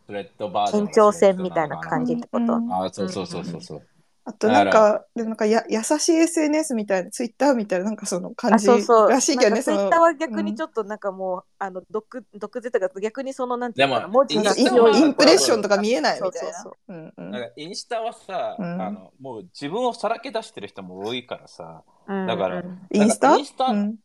[0.06, 2.72] スレッドバージョン延長線みたいな感じってこと、うん。
[2.72, 3.86] あ、そうそうそうそうそう。
[4.24, 9.10] あとなんだか、でもなんかや優しい SNS みたいな、ツイッターみたいな、なんかその感あじそうそう。
[9.10, 16.94] らしいけどね、ツイッターは逆にちょっとなんかもう、あの毒毒舌が逆にそのなんていうのか文字がインプレッションとか見えないみたいなそうそうそう。
[16.94, 17.30] うんうん。
[17.32, 18.82] なんかインスタはさ、うん。
[18.82, 23.28] あのもう自分をさらけ出してる人も多いからさ、うんだからうんインスタ？
[23.30, 23.86] なんかインスタ、ううん。
[23.86, 23.98] ん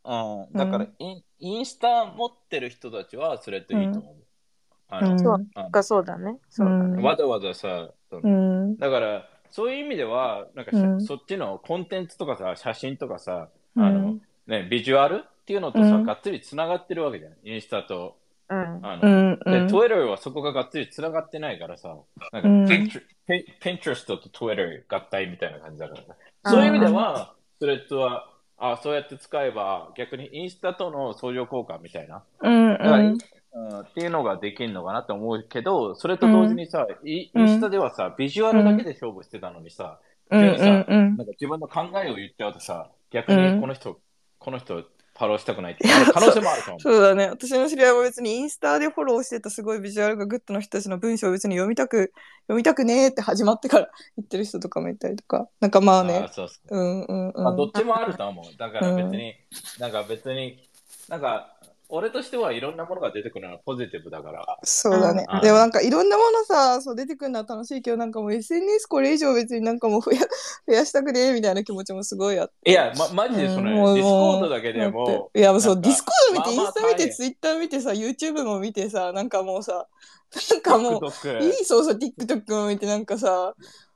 [0.52, 4.14] だからインインスタ持ってる人たちはそれっていいと思う。
[4.88, 5.18] あのうん。
[5.20, 6.38] そうかそうだね。
[6.48, 11.00] そうだね、わざわざさ、だからそういう意味では、なんかうん。
[11.00, 13.84] そっちのコンテンツとかさ、写真とかさ、うん。
[13.84, 16.04] あのね、ビジュアルっていうのとさ、うん。
[16.04, 17.32] がっつりつながってるわけじゃん。
[17.44, 18.16] インスタと。
[18.50, 18.58] うん。
[18.86, 21.96] あのうんうで、ん Twitter はそこががっつりつながってないからさ、
[22.32, 22.64] なんかうん。
[22.64, 26.16] Pinterest, と Twitter 合体みたいな感じだからさ。
[26.46, 32.72] そういう意味では、スレッドは、あそうやって使えば、逆にインスタとの相乗効果みたいな、うん。
[32.72, 33.14] だから
[33.52, 43.98] うんうんっていうのができるのかなと思うけど、それと同時にさ、イうんインスタではさ、ビジュアルだけで勝負してたのにさ、うんうんうんなんか自分の考えを言っちゃうとさ、逆にこの人、
[44.38, 44.84] この人、
[45.18, 46.80] follow したくないって可能性もあると思う。
[46.80, 47.26] そうだね。
[47.26, 55.48] 私の知り合いは別にインスタでフォローしてたすごいビジュアルが good の人たちの文章を別に読みたく、読みたくねーって始まってから言ってる人とかもいたりとか。
[55.58, 56.28] なんかまああね。
[56.30, 57.44] そうそううんうんうん。
[57.44, 58.56] まあ、どっちもあると思う。
[58.56, 59.34] だから別に、
[59.80, 60.68] なんか別に、
[61.08, 61.57] なんか、
[61.90, 64.58] 俺としてはいろんなものが出てくるのはポジティブだから。
[64.62, 65.40] そうだねうん。
[65.40, 70.20] でもなんかいろんなものさ、そう出てくるのは楽しいけど、なんかもう SNS これ以上別になんかもう増や
[70.68, 72.70] 増やしたくねーみたいな気持ちもすごいあって。
[72.70, 79.86] いや、ま、マジでその、うんもうディスコードだけでだもいや、そう、ディスコード見て、イまあまあンスタ見て、ツイッター見てさ、YouTube も見てさ、なんかもうさ、
[80.50, 83.54] なんかもう、TikTok いいそうそう、TikTok も見て、なんかさ、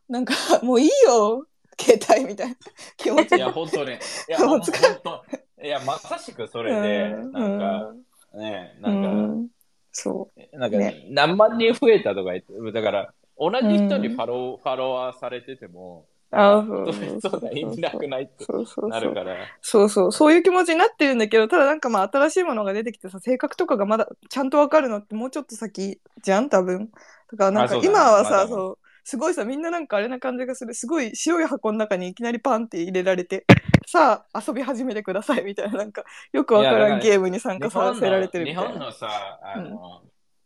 [0.09, 1.47] なんかもういいよ、
[1.81, 2.57] 携帯みたいな
[2.97, 3.93] 気持ちいや、本当に。
[3.93, 3.97] い
[4.29, 4.61] や、 もう本
[5.03, 5.23] 当。
[5.63, 7.33] いや、まさしくそれで、うん。
[7.33, 7.95] なんか、
[8.35, 9.49] ね、なうんか、ん、
[9.93, 10.59] そう。
[10.59, 11.07] なんか、ね。
[11.11, 18.91] 何万人増えたとか言って、だから、同じ人にファロー、ファロワーされてても、あなんかそうそうそうだ、意味なくないってそうそうそう。
[18.91, 19.37] なるから。
[19.61, 26.91] そうそう、そういう気持ちになってるんだけど、ただなんかまあ新しいものが出てきてさ、性格とかがまだちゃんとわかるのってもうちょっと先じゃん、多分。
[27.31, 27.95] だからなんかあそうだね。
[27.95, 28.49] 今はさ、まだ。
[28.49, 30.75] そう、すごいさ、みんななんかあれな感じがする。
[30.75, 33.45] すごい白い箱の中にいきなりパンって入れられて、
[33.87, 38.71] さあ遊び始めてくださいみたいな、なんかよくわからんゲームに参加させられてるみたいな。
[38.71, 40.03] 本のさ、あの、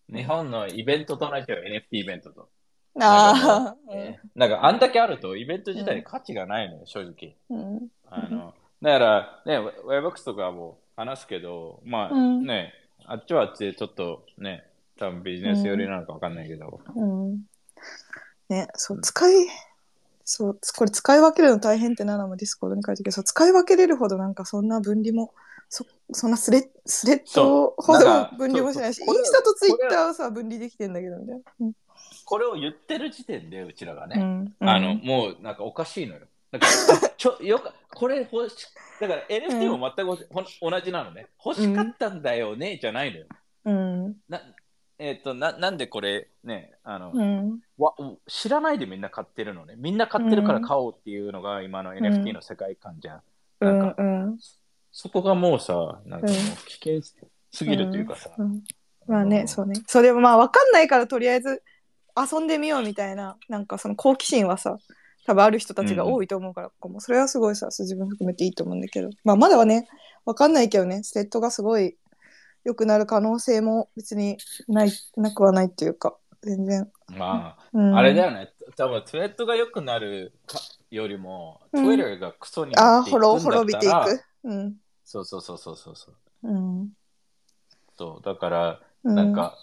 [0.09, 2.49] 日本のイベントと同じよ、NFT イベントと。
[2.99, 7.37] ああ、えなんか、あんだけあると、イベント自体に価値がないのよ、正直。
[7.51, 7.89] うん。
[8.09, 12.73] あの、だから、ね、ウェブボックスとかも話すけど、まあ、うんね、
[13.05, 14.65] あっちはあっちでちょっとね、
[14.99, 17.41] 多分ビジネス寄りなのかわかんないけど、うん。
[18.49, 19.47] ね、そう、使い、
[20.25, 25.33] そう、これ使い分けるの大変ってナナもディスコードに書いてるけど、そう使い分けれるほどなんかそんな分離も、
[25.69, 31.43] そそんなスレスレッドほど分離もしないし、インスタとツイッターはさ、分離できてんだけどみたいな。
[31.61, 31.73] うん
[32.25, 34.17] これを言ってる時点で、うちらがね、
[34.61, 36.23] うんあの、もうなんかおかしいのよ。
[36.51, 36.67] なんか
[37.17, 38.67] ちょよかこれ欲し、
[39.01, 41.29] だから NFT も全くほほ同じなのね。
[41.45, 43.27] 欲しかったんだよね、じゃないのよ。
[43.65, 44.17] うん。
[44.29, 44.41] な
[44.99, 47.61] えっ、とな、なんでこれね、あの、うん。
[47.79, 47.95] わ
[48.27, 49.75] 知らないでみんな買ってるのね。
[49.77, 53.23] みんな買ってるから買おうっていうのが今の NFT の世界観じゃん。
[53.61, 54.07] うなんかん。
[54.07, 54.39] うん。
[54.93, 57.03] そこがもうさ、なんかもううん危険
[57.53, 58.31] すぎるというかさ。
[58.39, 58.63] うん
[59.07, 59.81] まあね、そうね。
[59.87, 61.63] それもまあ分かんないからとりあえず
[62.17, 64.79] 遊んでみようみたいな、なんかその好奇心はさ、
[65.27, 69.87] 多分ある人たちが多いと思うから、ここもそれはすごいさ、自分含めていいと思うんだけど、まあまだはね、
[70.25, 71.97] 分かんないけどね、スレッドがすごい
[72.67, 76.91] 良くなる可能性も別にない、なくはないっていうか、全然。
[77.17, 78.53] まあ、うん、あれだよね。
[78.77, 80.59] 多分、スレッドが良くなるか
[80.91, 84.25] よりも、うん Twitter がクソにあっていくんだ滅滅びっていく。
[84.43, 84.75] うん。
[85.05, 86.15] そうそうそうそうそうそう。
[86.43, 86.89] うん。
[87.97, 89.57] そうだから、うんなんか、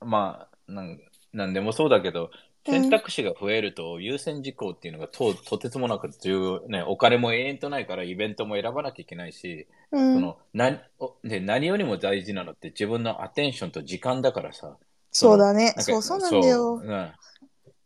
[0.00, 1.00] まあなん、
[1.32, 2.30] なんでもそうだけど、
[2.66, 10.80] 選択肢が増えると優先事項っていうのがととてつもなく重要、ね、お金も永遠とないからイベントも選ばなきゃいけないし、うんそのな
[11.22, 14.76] 何よりも大事なのって自分のアテンションと時間だからさ。
[15.12, 15.74] そうだね。
[15.78, 16.86] そうそうなんだよそう。
[16.86, 17.12] うん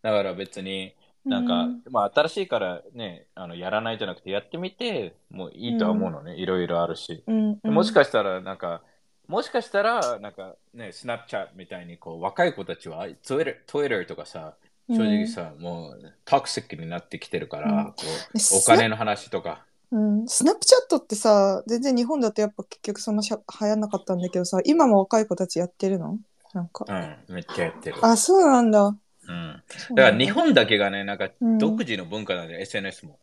[0.02, 0.94] だから別に、
[1.26, 7.22] なんか、うんまあ新しいからね、あのやらないじゃなくてやってみてもういいとは思うのね、いろいろあるし。
[7.62, 8.82] もしかしたら、なんか、
[9.28, 14.56] もしかしたら、なんかね、スナップチャットみたいに、こう、若い子たちは、Twitter, Twitter とかさ、
[14.96, 17.94] 正直さ、もう、トクシックになってきてるから、うんこ
[18.34, 19.64] う、お金の話とか。
[19.92, 26.18] うん、スナップチャットってさ、全然日本だとやっぱ結局そんなしゃ流行んなかったんだけどさ、今も若い子たちやってるの？
[26.54, 26.84] なんか。
[26.88, 27.96] うん、めっちゃやってる。
[28.02, 28.86] あ、そうなんだ。
[28.86, 29.62] うん。
[29.94, 33.18] だから日本だけがね、なんかうん独自の文化なんで、SNS も。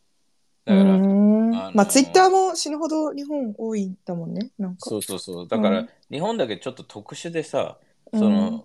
[0.66, 0.94] うだから、ん。
[0.94, 4.50] あのまあ、ツイッターも死ぬほど日本多いんだもんね。
[4.58, 4.90] なんか。
[4.90, 5.48] そうそうそう。
[5.48, 7.78] だから、うん日本だけちょっと特殊でさ、
[8.12, 8.64] うんその、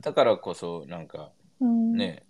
[0.00, 1.30] だからこそ、なんか、
[1.60, 2.26] うん、ね、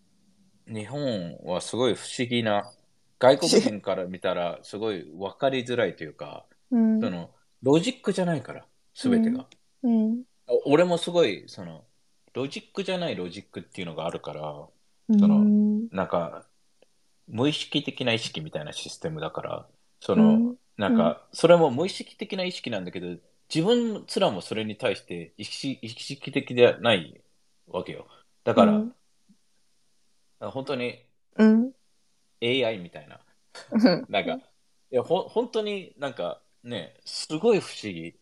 [0.66, 2.70] 日本はすごい不思議な、
[3.18, 7.00] 外国人から見たらすごい分かりづらいというか、うん。
[7.00, 7.30] その
[7.62, 8.64] ロジックじゃないから、
[8.94, 9.46] すべてが。
[9.82, 10.22] うん。
[10.46, 11.84] お俺もすごい、その、
[12.32, 14.68] ロジックじゃないロジックっていうのがあるから、
[15.08, 15.18] うん。
[15.18, 16.46] そのうんなんか、
[17.28, 19.66] 無意識的な意識みたいなシステムだから、
[20.00, 23.08] その、うんなんか、それも無意識的な意識なんだけど、
[23.54, 27.20] 自分すらもそれに対して意識意識的ではない
[27.66, 28.06] わけよ。
[28.44, 28.94] だから、うん
[30.40, 31.04] 本当に
[31.36, 31.72] うん。
[32.42, 33.20] AI みたいな。
[33.72, 34.40] うんなんか、い
[34.90, 38.14] や、ほ、本当になんかね、すごい不思議。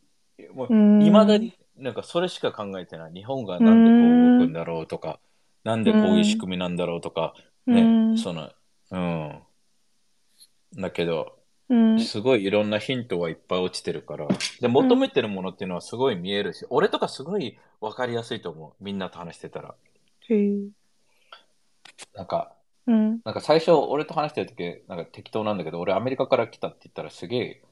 [0.53, 3.13] もう、うんいまだになんかそれしか考えてない。
[3.13, 5.21] 日本がなんでこう動くんだろうとか、
[5.65, 7.35] なんでこういう仕組みなんだろうとか、
[7.67, 8.51] ね、うんその、
[8.91, 9.43] うん。
[10.77, 11.39] だけど、
[11.69, 12.01] うん。
[12.01, 14.27] すごいいろんなヒントはいっぱい落ちてるから、
[14.61, 18.85] で、求めてるものっていうのはすごい見えるし、俺とかすごいわかりやすいと思う。
[18.85, 19.75] みんなと話してたら。
[20.29, 20.78] へえ
[22.19, 22.53] なんか、
[22.89, 23.21] うん。
[23.25, 27.63] なんか最初、俺と話してる時なんか適当なんだけど、俺アメリカから来たって言ったらすげえ、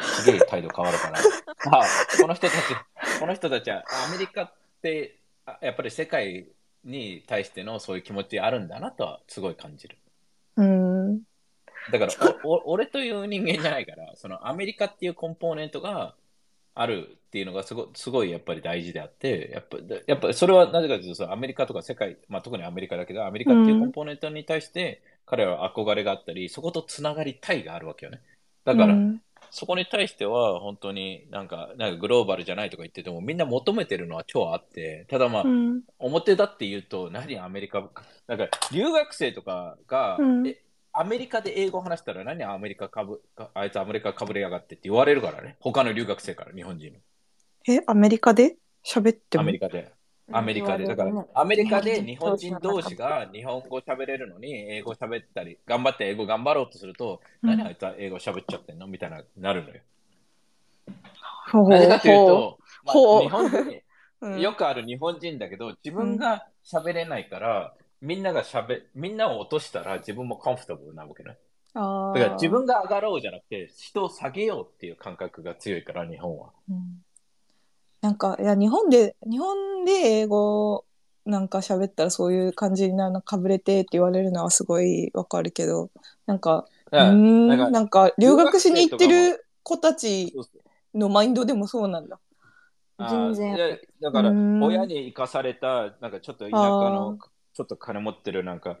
[0.00, 1.18] すげえ態度変わるから。
[1.80, 1.84] あ、
[2.20, 2.62] この人たち、
[3.18, 6.46] この人たちはアメリカって、あやっぱり世界
[6.84, 9.98] に対してのそういう気持ちあるんだなとはすごい感じる。
[10.56, 11.18] うん。
[11.90, 12.12] だから
[12.44, 16.14] おお、俺という人間じゃないから、そのアメリカっていうコンポーネントが
[16.76, 28.22] あるっていうのがすごい、すごいやっぱり大事であって、やっぱやっぱそれはなぜかというとアメリカとか世界、まあ、特にアメリカだけど、アメリカっていうコンポーネントに対して彼らは憧れがあったり、そことつながりたいがあるわけよね。
[28.64, 35.82] だから、うんそこに対しては本当になんか、なんかグローバルじゃないとか言ってても、みんな求めてるのは超あって、ただまあ、うん。
[35.98, 37.90] 表だって言うと、何アメリカ、
[38.26, 40.18] なんか留学生とかが、
[40.92, 45.56] アメリカで英語話したら何アメリカかぶ、かあいつアメリカかぶれやがってって言われるからね。
[45.60, 46.98] 他の留学生から、日本人の。
[47.66, 48.56] え、アメリカで？
[48.84, 49.42] 喋っても？
[49.42, 49.92] アメリカで。
[50.30, 50.86] アメリカで。
[50.86, 57.50] だから、アメリカで日本人同士が日本語喋れるのに、英語喋ったり、頑張って英語頑張ろうとすると、うん。
[57.50, 59.80] 何あいつは英語喋っちゃってんのみたいな、なるのよ。
[61.50, 61.68] ほう。
[61.68, 63.22] なぜかというと、まあほう。
[63.22, 63.80] 日本人、
[64.20, 64.40] うん。
[64.40, 71.38] よくある日本人だけど、自分が喋れないから、みんなが喋、みんなを落としたら自分もコンフォータブルなわけね。
[71.74, 72.18] あー。
[72.18, 76.50] だから自分が上がろうじゃなくて、人を下げようっていう感覚が強いから、日本は。
[76.68, 77.02] うん
[78.00, 80.84] なんか、いや、日本で、日本で英語
[81.24, 85.90] なんか喋ったらそういう感じになるの、かぶれてって言われるのはすごいわかるけど、
[86.26, 90.34] なんか、うーん、なんかなんか留学しに行って留る子たち
[90.94, 92.18] のマインドでもそうなんだ。
[92.98, 96.56] あ全然だから、うん親に生かされた、なんかちょっと田舎
[96.90, 97.18] の、
[97.52, 98.78] ちょっと金持ってる、なんか、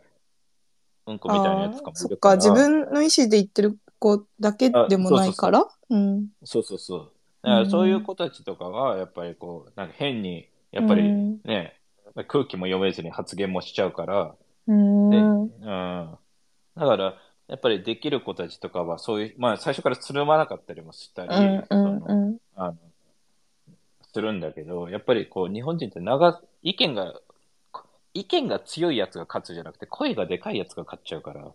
[1.06, 2.36] うんこみたいなやつかもそっか。
[2.36, 5.66] 自分の意思で言ってる子だけでもないから。
[5.90, 6.28] うん。
[6.44, 7.12] そうそうそう。
[7.42, 11.80] だからうんそういう子たちとかが、やっぱりこう、なんか変に、やっぱりうんね、
[12.26, 14.36] 空気も読めずに発言もしちゃうから、
[14.66, 15.10] うん。
[15.10, 16.18] でうん。
[16.76, 17.14] だから、
[17.48, 21.28] やっぱりできる子たちとかは、そういう、まあ最初からつるまなかったりもしたり、
[24.12, 27.20] するんだけど、やっぱりこう、日本人って長、意見が、
[28.14, 31.52] 意見が強いやつが勝つじゃなくて、声がでかいやつが勝っちゃうから、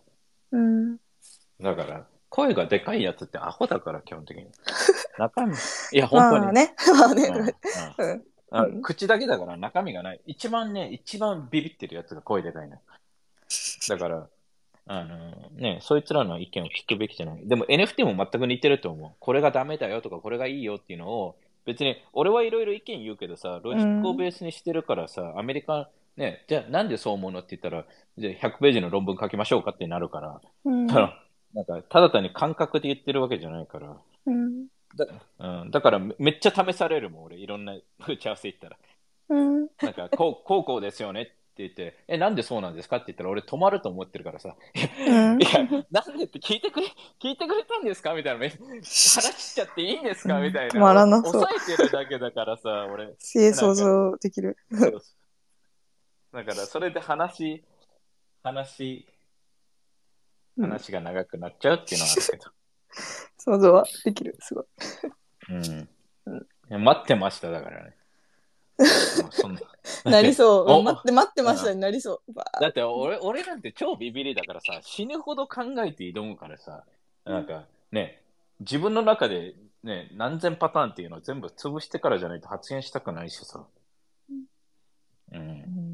[0.52, 0.98] うん。
[1.60, 4.46] だから、声がでかいやつってアホだから、基本的に。
[5.18, 5.56] 中身、い
[5.92, 6.44] や、本当に。
[6.46, 6.74] まあね。
[6.98, 7.54] まあうんね。
[7.98, 10.20] うんうんあうん口だけだから中身がない。
[10.26, 12.76] 一番ね、一番ビビってるやつが声でかいの。
[13.88, 14.28] だから、
[14.86, 17.46] あのね、そいつらの意見を聞くべきじゃない。
[17.46, 19.12] でも NFT も全く似てると思う。
[19.18, 27.84] これがダメだよとか、これがいいよっていうのを、別に、俺はいろいろ意見言うけどさ、ロジックをベースにしてるからさ、アメリカね、じゃあなんでそう思うのって言ったら、
[28.18, 31.23] じゃあ100ページの論文書きましょうかってなるから、うんただ
[31.54, 33.96] なんかただ単に感覚で言ってるわけじゃないから。
[34.26, 35.06] うんだ,、
[35.62, 37.74] うん、だからめめっちゃ試されるもん、俺、いろんな
[38.06, 38.76] 打ち合わせ行ったら。
[39.28, 44.54] うんなんかこう、 こうこうですよねって言って、え、なんでそうなんですかって言ったら、俺止まると思ってるからさ、
[45.06, 46.86] うんいや、なんでって聞いてくれ、
[47.20, 50.40] 聞いてくれたんですかみたいな、め話しちゃっていいんですか？
[50.40, 50.74] みたいな。
[50.74, 53.14] 止まらなそう抑えてるだけだからさ、俺。
[53.18, 54.56] すげえ想像できる。
[56.32, 57.64] だから、それで話、
[58.42, 59.13] 話、うん
[60.60, 62.50] 話が長くなっちゃうっていうのはあるけど。
[63.38, 64.36] 想像はできる。
[64.40, 64.64] すごい。
[65.50, 65.64] うん。
[65.64, 67.96] いや待ってました、だからね。
[68.78, 68.84] も
[69.28, 69.60] うそんな
[70.10, 70.64] なりそう。
[70.70, 72.32] お待って待ってましたになりそう。
[72.60, 76.84] だって俺俺なんて超ビビりだからさ、死ぬほど考えて挑むからさ、
[77.24, 78.22] なんかね、
[78.60, 83.64] 自分の中でね、何千パターンっていうのを全部潰してからじゃないと発言したくないしさ。
[84.30, 84.44] うん。
[85.32, 85.93] うん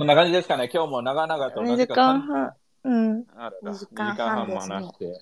[0.00, 2.54] こんな感じですかね、今日も長々と2時間半。
[2.84, 3.24] うん。
[3.36, 5.20] あるな2時間半も話して、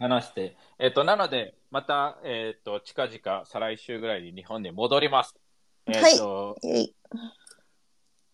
[0.00, 5.36] 話して、えっ、と、なので、また、えっ、と、近々、再来週ぐらいに日本に戻ります。
[5.86, 6.94] えっ、と、イェイ。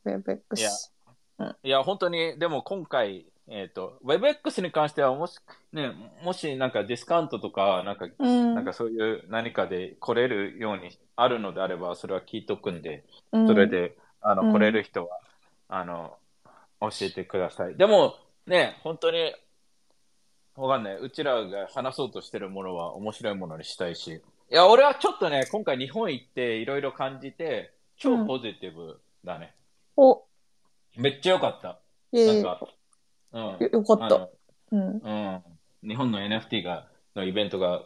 [0.07, 5.39] ウェブ X いやいや、本当に、でも今回、えっ、と、WebX に関しては、もし、
[5.75, 5.93] ね、
[6.25, 8.55] もしなんかディスカウントとか、なんか、うん。
[8.55, 15.21] なんかそういう何かで来れるようにあるのであれば、それは聞いとくんで、うんそれで、あの、うん来れる人は、
[15.69, 16.17] あの、
[16.81, 17.77] 教えてください。
[17.77, 18.17] でも、
[18.47, 19.35] ね、本当に、
[20.57, 20.97] わかんない。
[20.97, 24.23] うちらが話そうとしてるものは面白いものにしたいし。
[24.51, 29.55] いや、俺はちょっとね、今回日本行っていろいろ感じて、超ポジティブだね。
[29.97, 30.25] お、
[30.97, 31.79] めっちゃ良かった。
[32.13, 32.43] イェイ。
[32.43, 32.69] なんか、
[33.33, 33.43] うん。
[33.43, 34.29] よよかった。
[34.73, 34.99] うん。
[34.99, 35.89] うん。
[35.89, 37.83] 日本の NFT が、のイベントが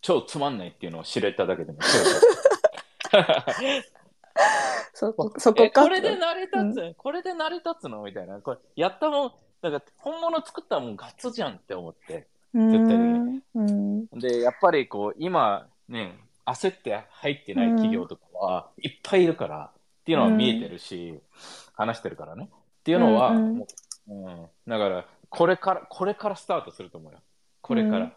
[0.00, 1.78] 超つまんないっていうのを知れただけでも。
[4.94, 5.64] そこ、そこか。
[5.64, 8.02] えこれで成り立つ、これで成り立つの？
[8.02, 8.40] みたいな。
[8.40, 12.28] これやったもん、なんか本物作ったもんガツじゃんって思って。
[12.54, 14.06] うん絶対的うん。
[14.18, 21.20] で、やっぱりこう、今ね、焦って入ってない企業とかはいっぱいいるから、っていうのは見えてるし、
[21.74, 22.48] 話してるからね。
[22.50, 23.58] っていうのは、うん
[24.66, 27.20] だから、これから、これからスタートすると思うよ。
[27.60, 28.04] これから。
[28.06, 28.12] うん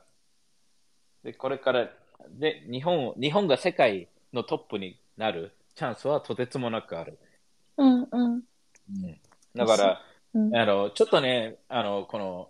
[1.24, 1.90] で、これから、
[2.30, 7.20] で、日本、日本が世界のトップになるチャンスはとてつもなくある。
[7.78, 8.08] うん。
[8.12, 8.44] うん。
[9.56, 10.02] だから、
[10.34, 12.50] うんあの、ちょっとね、あの、この、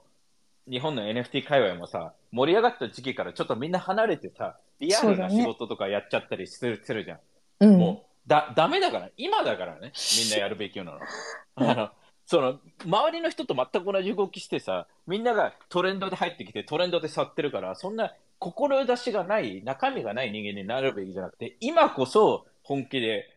[0.70, 7.20] 日本の NFT 界隈もさ、盛り上がった時期からちょっとみんな離れてさ、リアルな仕事とかやっちゃったりする,、するじゃん。
[7.60, 7.78] うん。
[7.78, 11.00] もう、だ、ダメだから、今だからね、みんなやるべきなの。
[11.56, 11.90] あの、
[12.26, 23.30] その、周りの人と全く同じ動きしてさ、みんながトレンドで入ってきて、トレンドで去ってるから、そんな志がない、中身がない人間になるべきじゃなくて、今こそ本気で、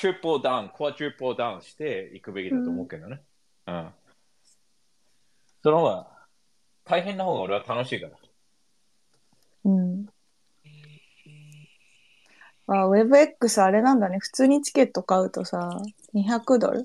[0.00, 3.20] トリプルダウン、クワトリプルダウンしていくべきだと思うけどね。
[3.66, 3.88] うん。
[5.62, 6.06] その方が、
[6.84, 8.12] 大変な方が俺は楽しいから。
[9.64, 10.06] うん。
[12.66, 14.18] あ、WebX あれなんだね。
[14.20, 15.82] 普通にチケット買うとさ、
[16.14, 16.82] 200ドル？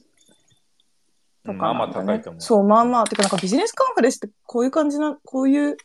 [1.44, 2.42] とかまあまあ高いと思う。
[2.42, 3.04] そう、まあまあ。
[3.06, 5.78] てか、なんかビジネスカンファレンスってこういう感じな、こういう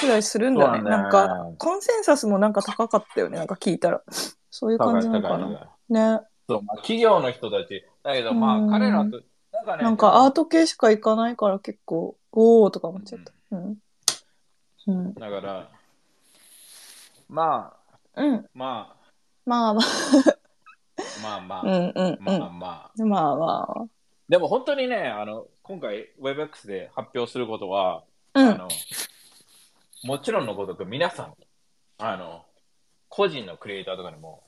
[0.00, 0.78] くらいするんだね。
[0.78, 3.38] だねなんか、コンセンサスもなんか高かったよね。
[3.38, 4.02] なんか聞いたら。
[4.58, 6.18] そういう感じなのかな？
[6.18, 6.26] ね。
[6.48, 7.84] そう、まあ、企業の人たち。
[8.02, 9.20] だけど、まあ、うん彼らと、
[9.52, 13.32] なんかね、なんかアート系しか行かないから結構、おーとか思っちゃった。
[13.52, 13.76] うん。
[14.88, 15.14] うん。
[15.14, 15.70] だから、
[17.28, 17.72] ま
[18.16, 18.46] あ、うん。
[18.52, 18.96] ま
[19.46, 19.84] まあまあ。
[19.84, 22.24] あ、まあまあ、うんうんうん。
[22.24, 23.32] まあままあ。
[23.32, 23.86] あまあ。
[24.28, 28.02] でも本当にね、あの、今回 WebX で発表することは、
[28.34, 28.48] うん。
[28.48, 28.68] あの、
[30.02, 31.34] もちろんのごとく皆さん、
[31.98, 32.44] あの、
[33.08, 34.42] 個人のクリエイターとかにも、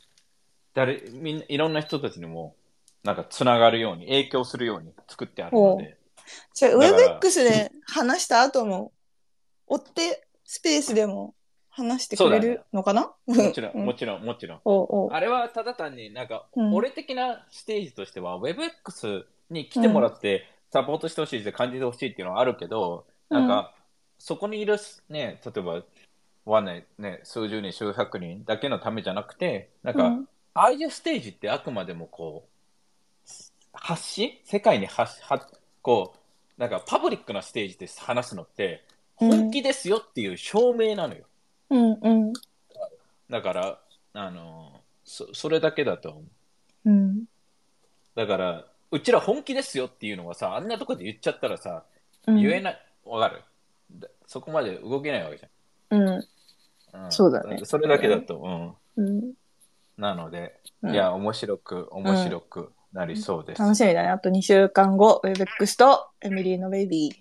[0.75, 2.55] 誰、みんな、いろんな人たちにも、
[3.03, 5.97] なんかつながるように、影響するように作ってあるので、
[6.55, 8.93] じゃあ、だから WebX で話した後も、
[9.67, 11.35] 追ってスペースでも
[11.71, 13.13] 話してくれるのかな？
[13.27, 14.61] もちろん、うもちろん、もちろん。
[14.65, 15.11] おうおう。
[15.13, 16.75] あれはただ単になんか、うん。
[16.75, 23.75] 俺的なステージとしては、WebX に来てもらって、サポートしてほしいって感じてほしいっていうのはあるけど、なんか、
[24.19, 24.77] そこにいる
[25.09, 25.83] ね、例えば、
[26.45, 33.31] わね、ね、数十人、数百人だけのためじゃなくて、なんか、うんああいうステージってあくまでもこう、
[33.73, 34.33] 発信？
[34.45, 35.47] 世界に発は
[35.83, 38.91] こう、なんかパブリックなステージで話すのって、うん
[39.21, 41.27] 本気ですよっていう証明なのよ。
[41.69, 42.33] うんうん。
[43.29, 43.79] だから、
[44.15, 46.21] あの、そそれだけだと思
[46.87, 46.91] う。
[46.91, 47.25] うん。
[48.15, 51.85] だから、うちら本気ですよっていうのはさ、あんなとこで言っちゃったらさ、
[52.27, 52.37] うん。
[52.37, 53.43] 言えない、わかる？
[54.01, 55.45] だそこまで動けないわけじ
[55.91, 56.09] うん。
[56.09, 56.19] ゃん。
[57.09, 57.13] ん。
[57.13, 57.61] そうだね。
[57.65, 59.05] それだけだと、うん。
[59.07, 59.33] うん
[60.01, 63.63] なので、うんいや、面白く、面白くなりそうです。
[63.63, 64.09] 楽しみだね。
[64.09, 67.13] あと2週間後、ウェブックスとエミリーのベイビ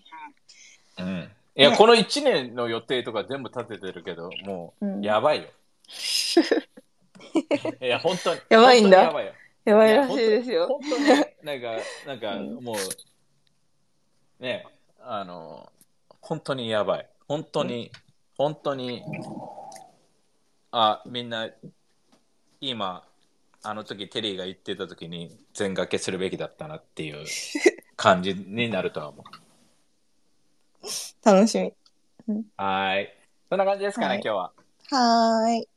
[0.98, 1.04] ー。
[1.04, 1.30] うん。
[1.56, 5.50] いや、ねこの1年の予定とか全部立ててるけど、もううんやばいよ。
[7.82, 8.42] いや、本当に。
[8.50, 9.34] やばいんだ本当にやばいよ。
[9.66, 10.68] やばいらしいですよ。
[10.68, 11.06] 本当に、
[11.44, 14.66] なんか、 なんか、うんもう、ね、
[15.02, 15.70] あの、
[16.22, 17.10] 本当にやばい。
[17.28, 17.92] 本当に、
[18.38, 19.04] 本当に、
[20.72, 21.50] あ、みんな、
[22.62, 23.08] 今、
[23.64, 27.26] あの時テリーが言ってた時に全掛けするべきだったなっていう
[27.96, 29.40] 感じになるとは思う。
[31.24, 31.74] 楽しみ。
[32.58, 33.10] はーい。
[33.50, 34.54] そんな感じですかね、はい今日は。
[34.92, 35.68] はーい。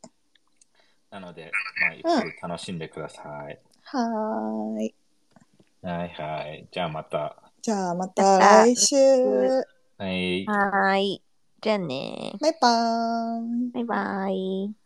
[1.10, 3.58] なので、まあ、ゆっくり楽しんでください。
[3.82, 4.94] はーい。
[5.82, 6.68] はいはい。
[6.70, 7.36] じゃあまた。
[7.60, 8.96] じゃあまた来週。
[9.98, 10.46] はい。
[10.46, 11.22] はーい。
[11.60, 12.32] じゃあね。
[12.40, 13.72] バイバーイ。
[13.72, 14.81] バイバイ。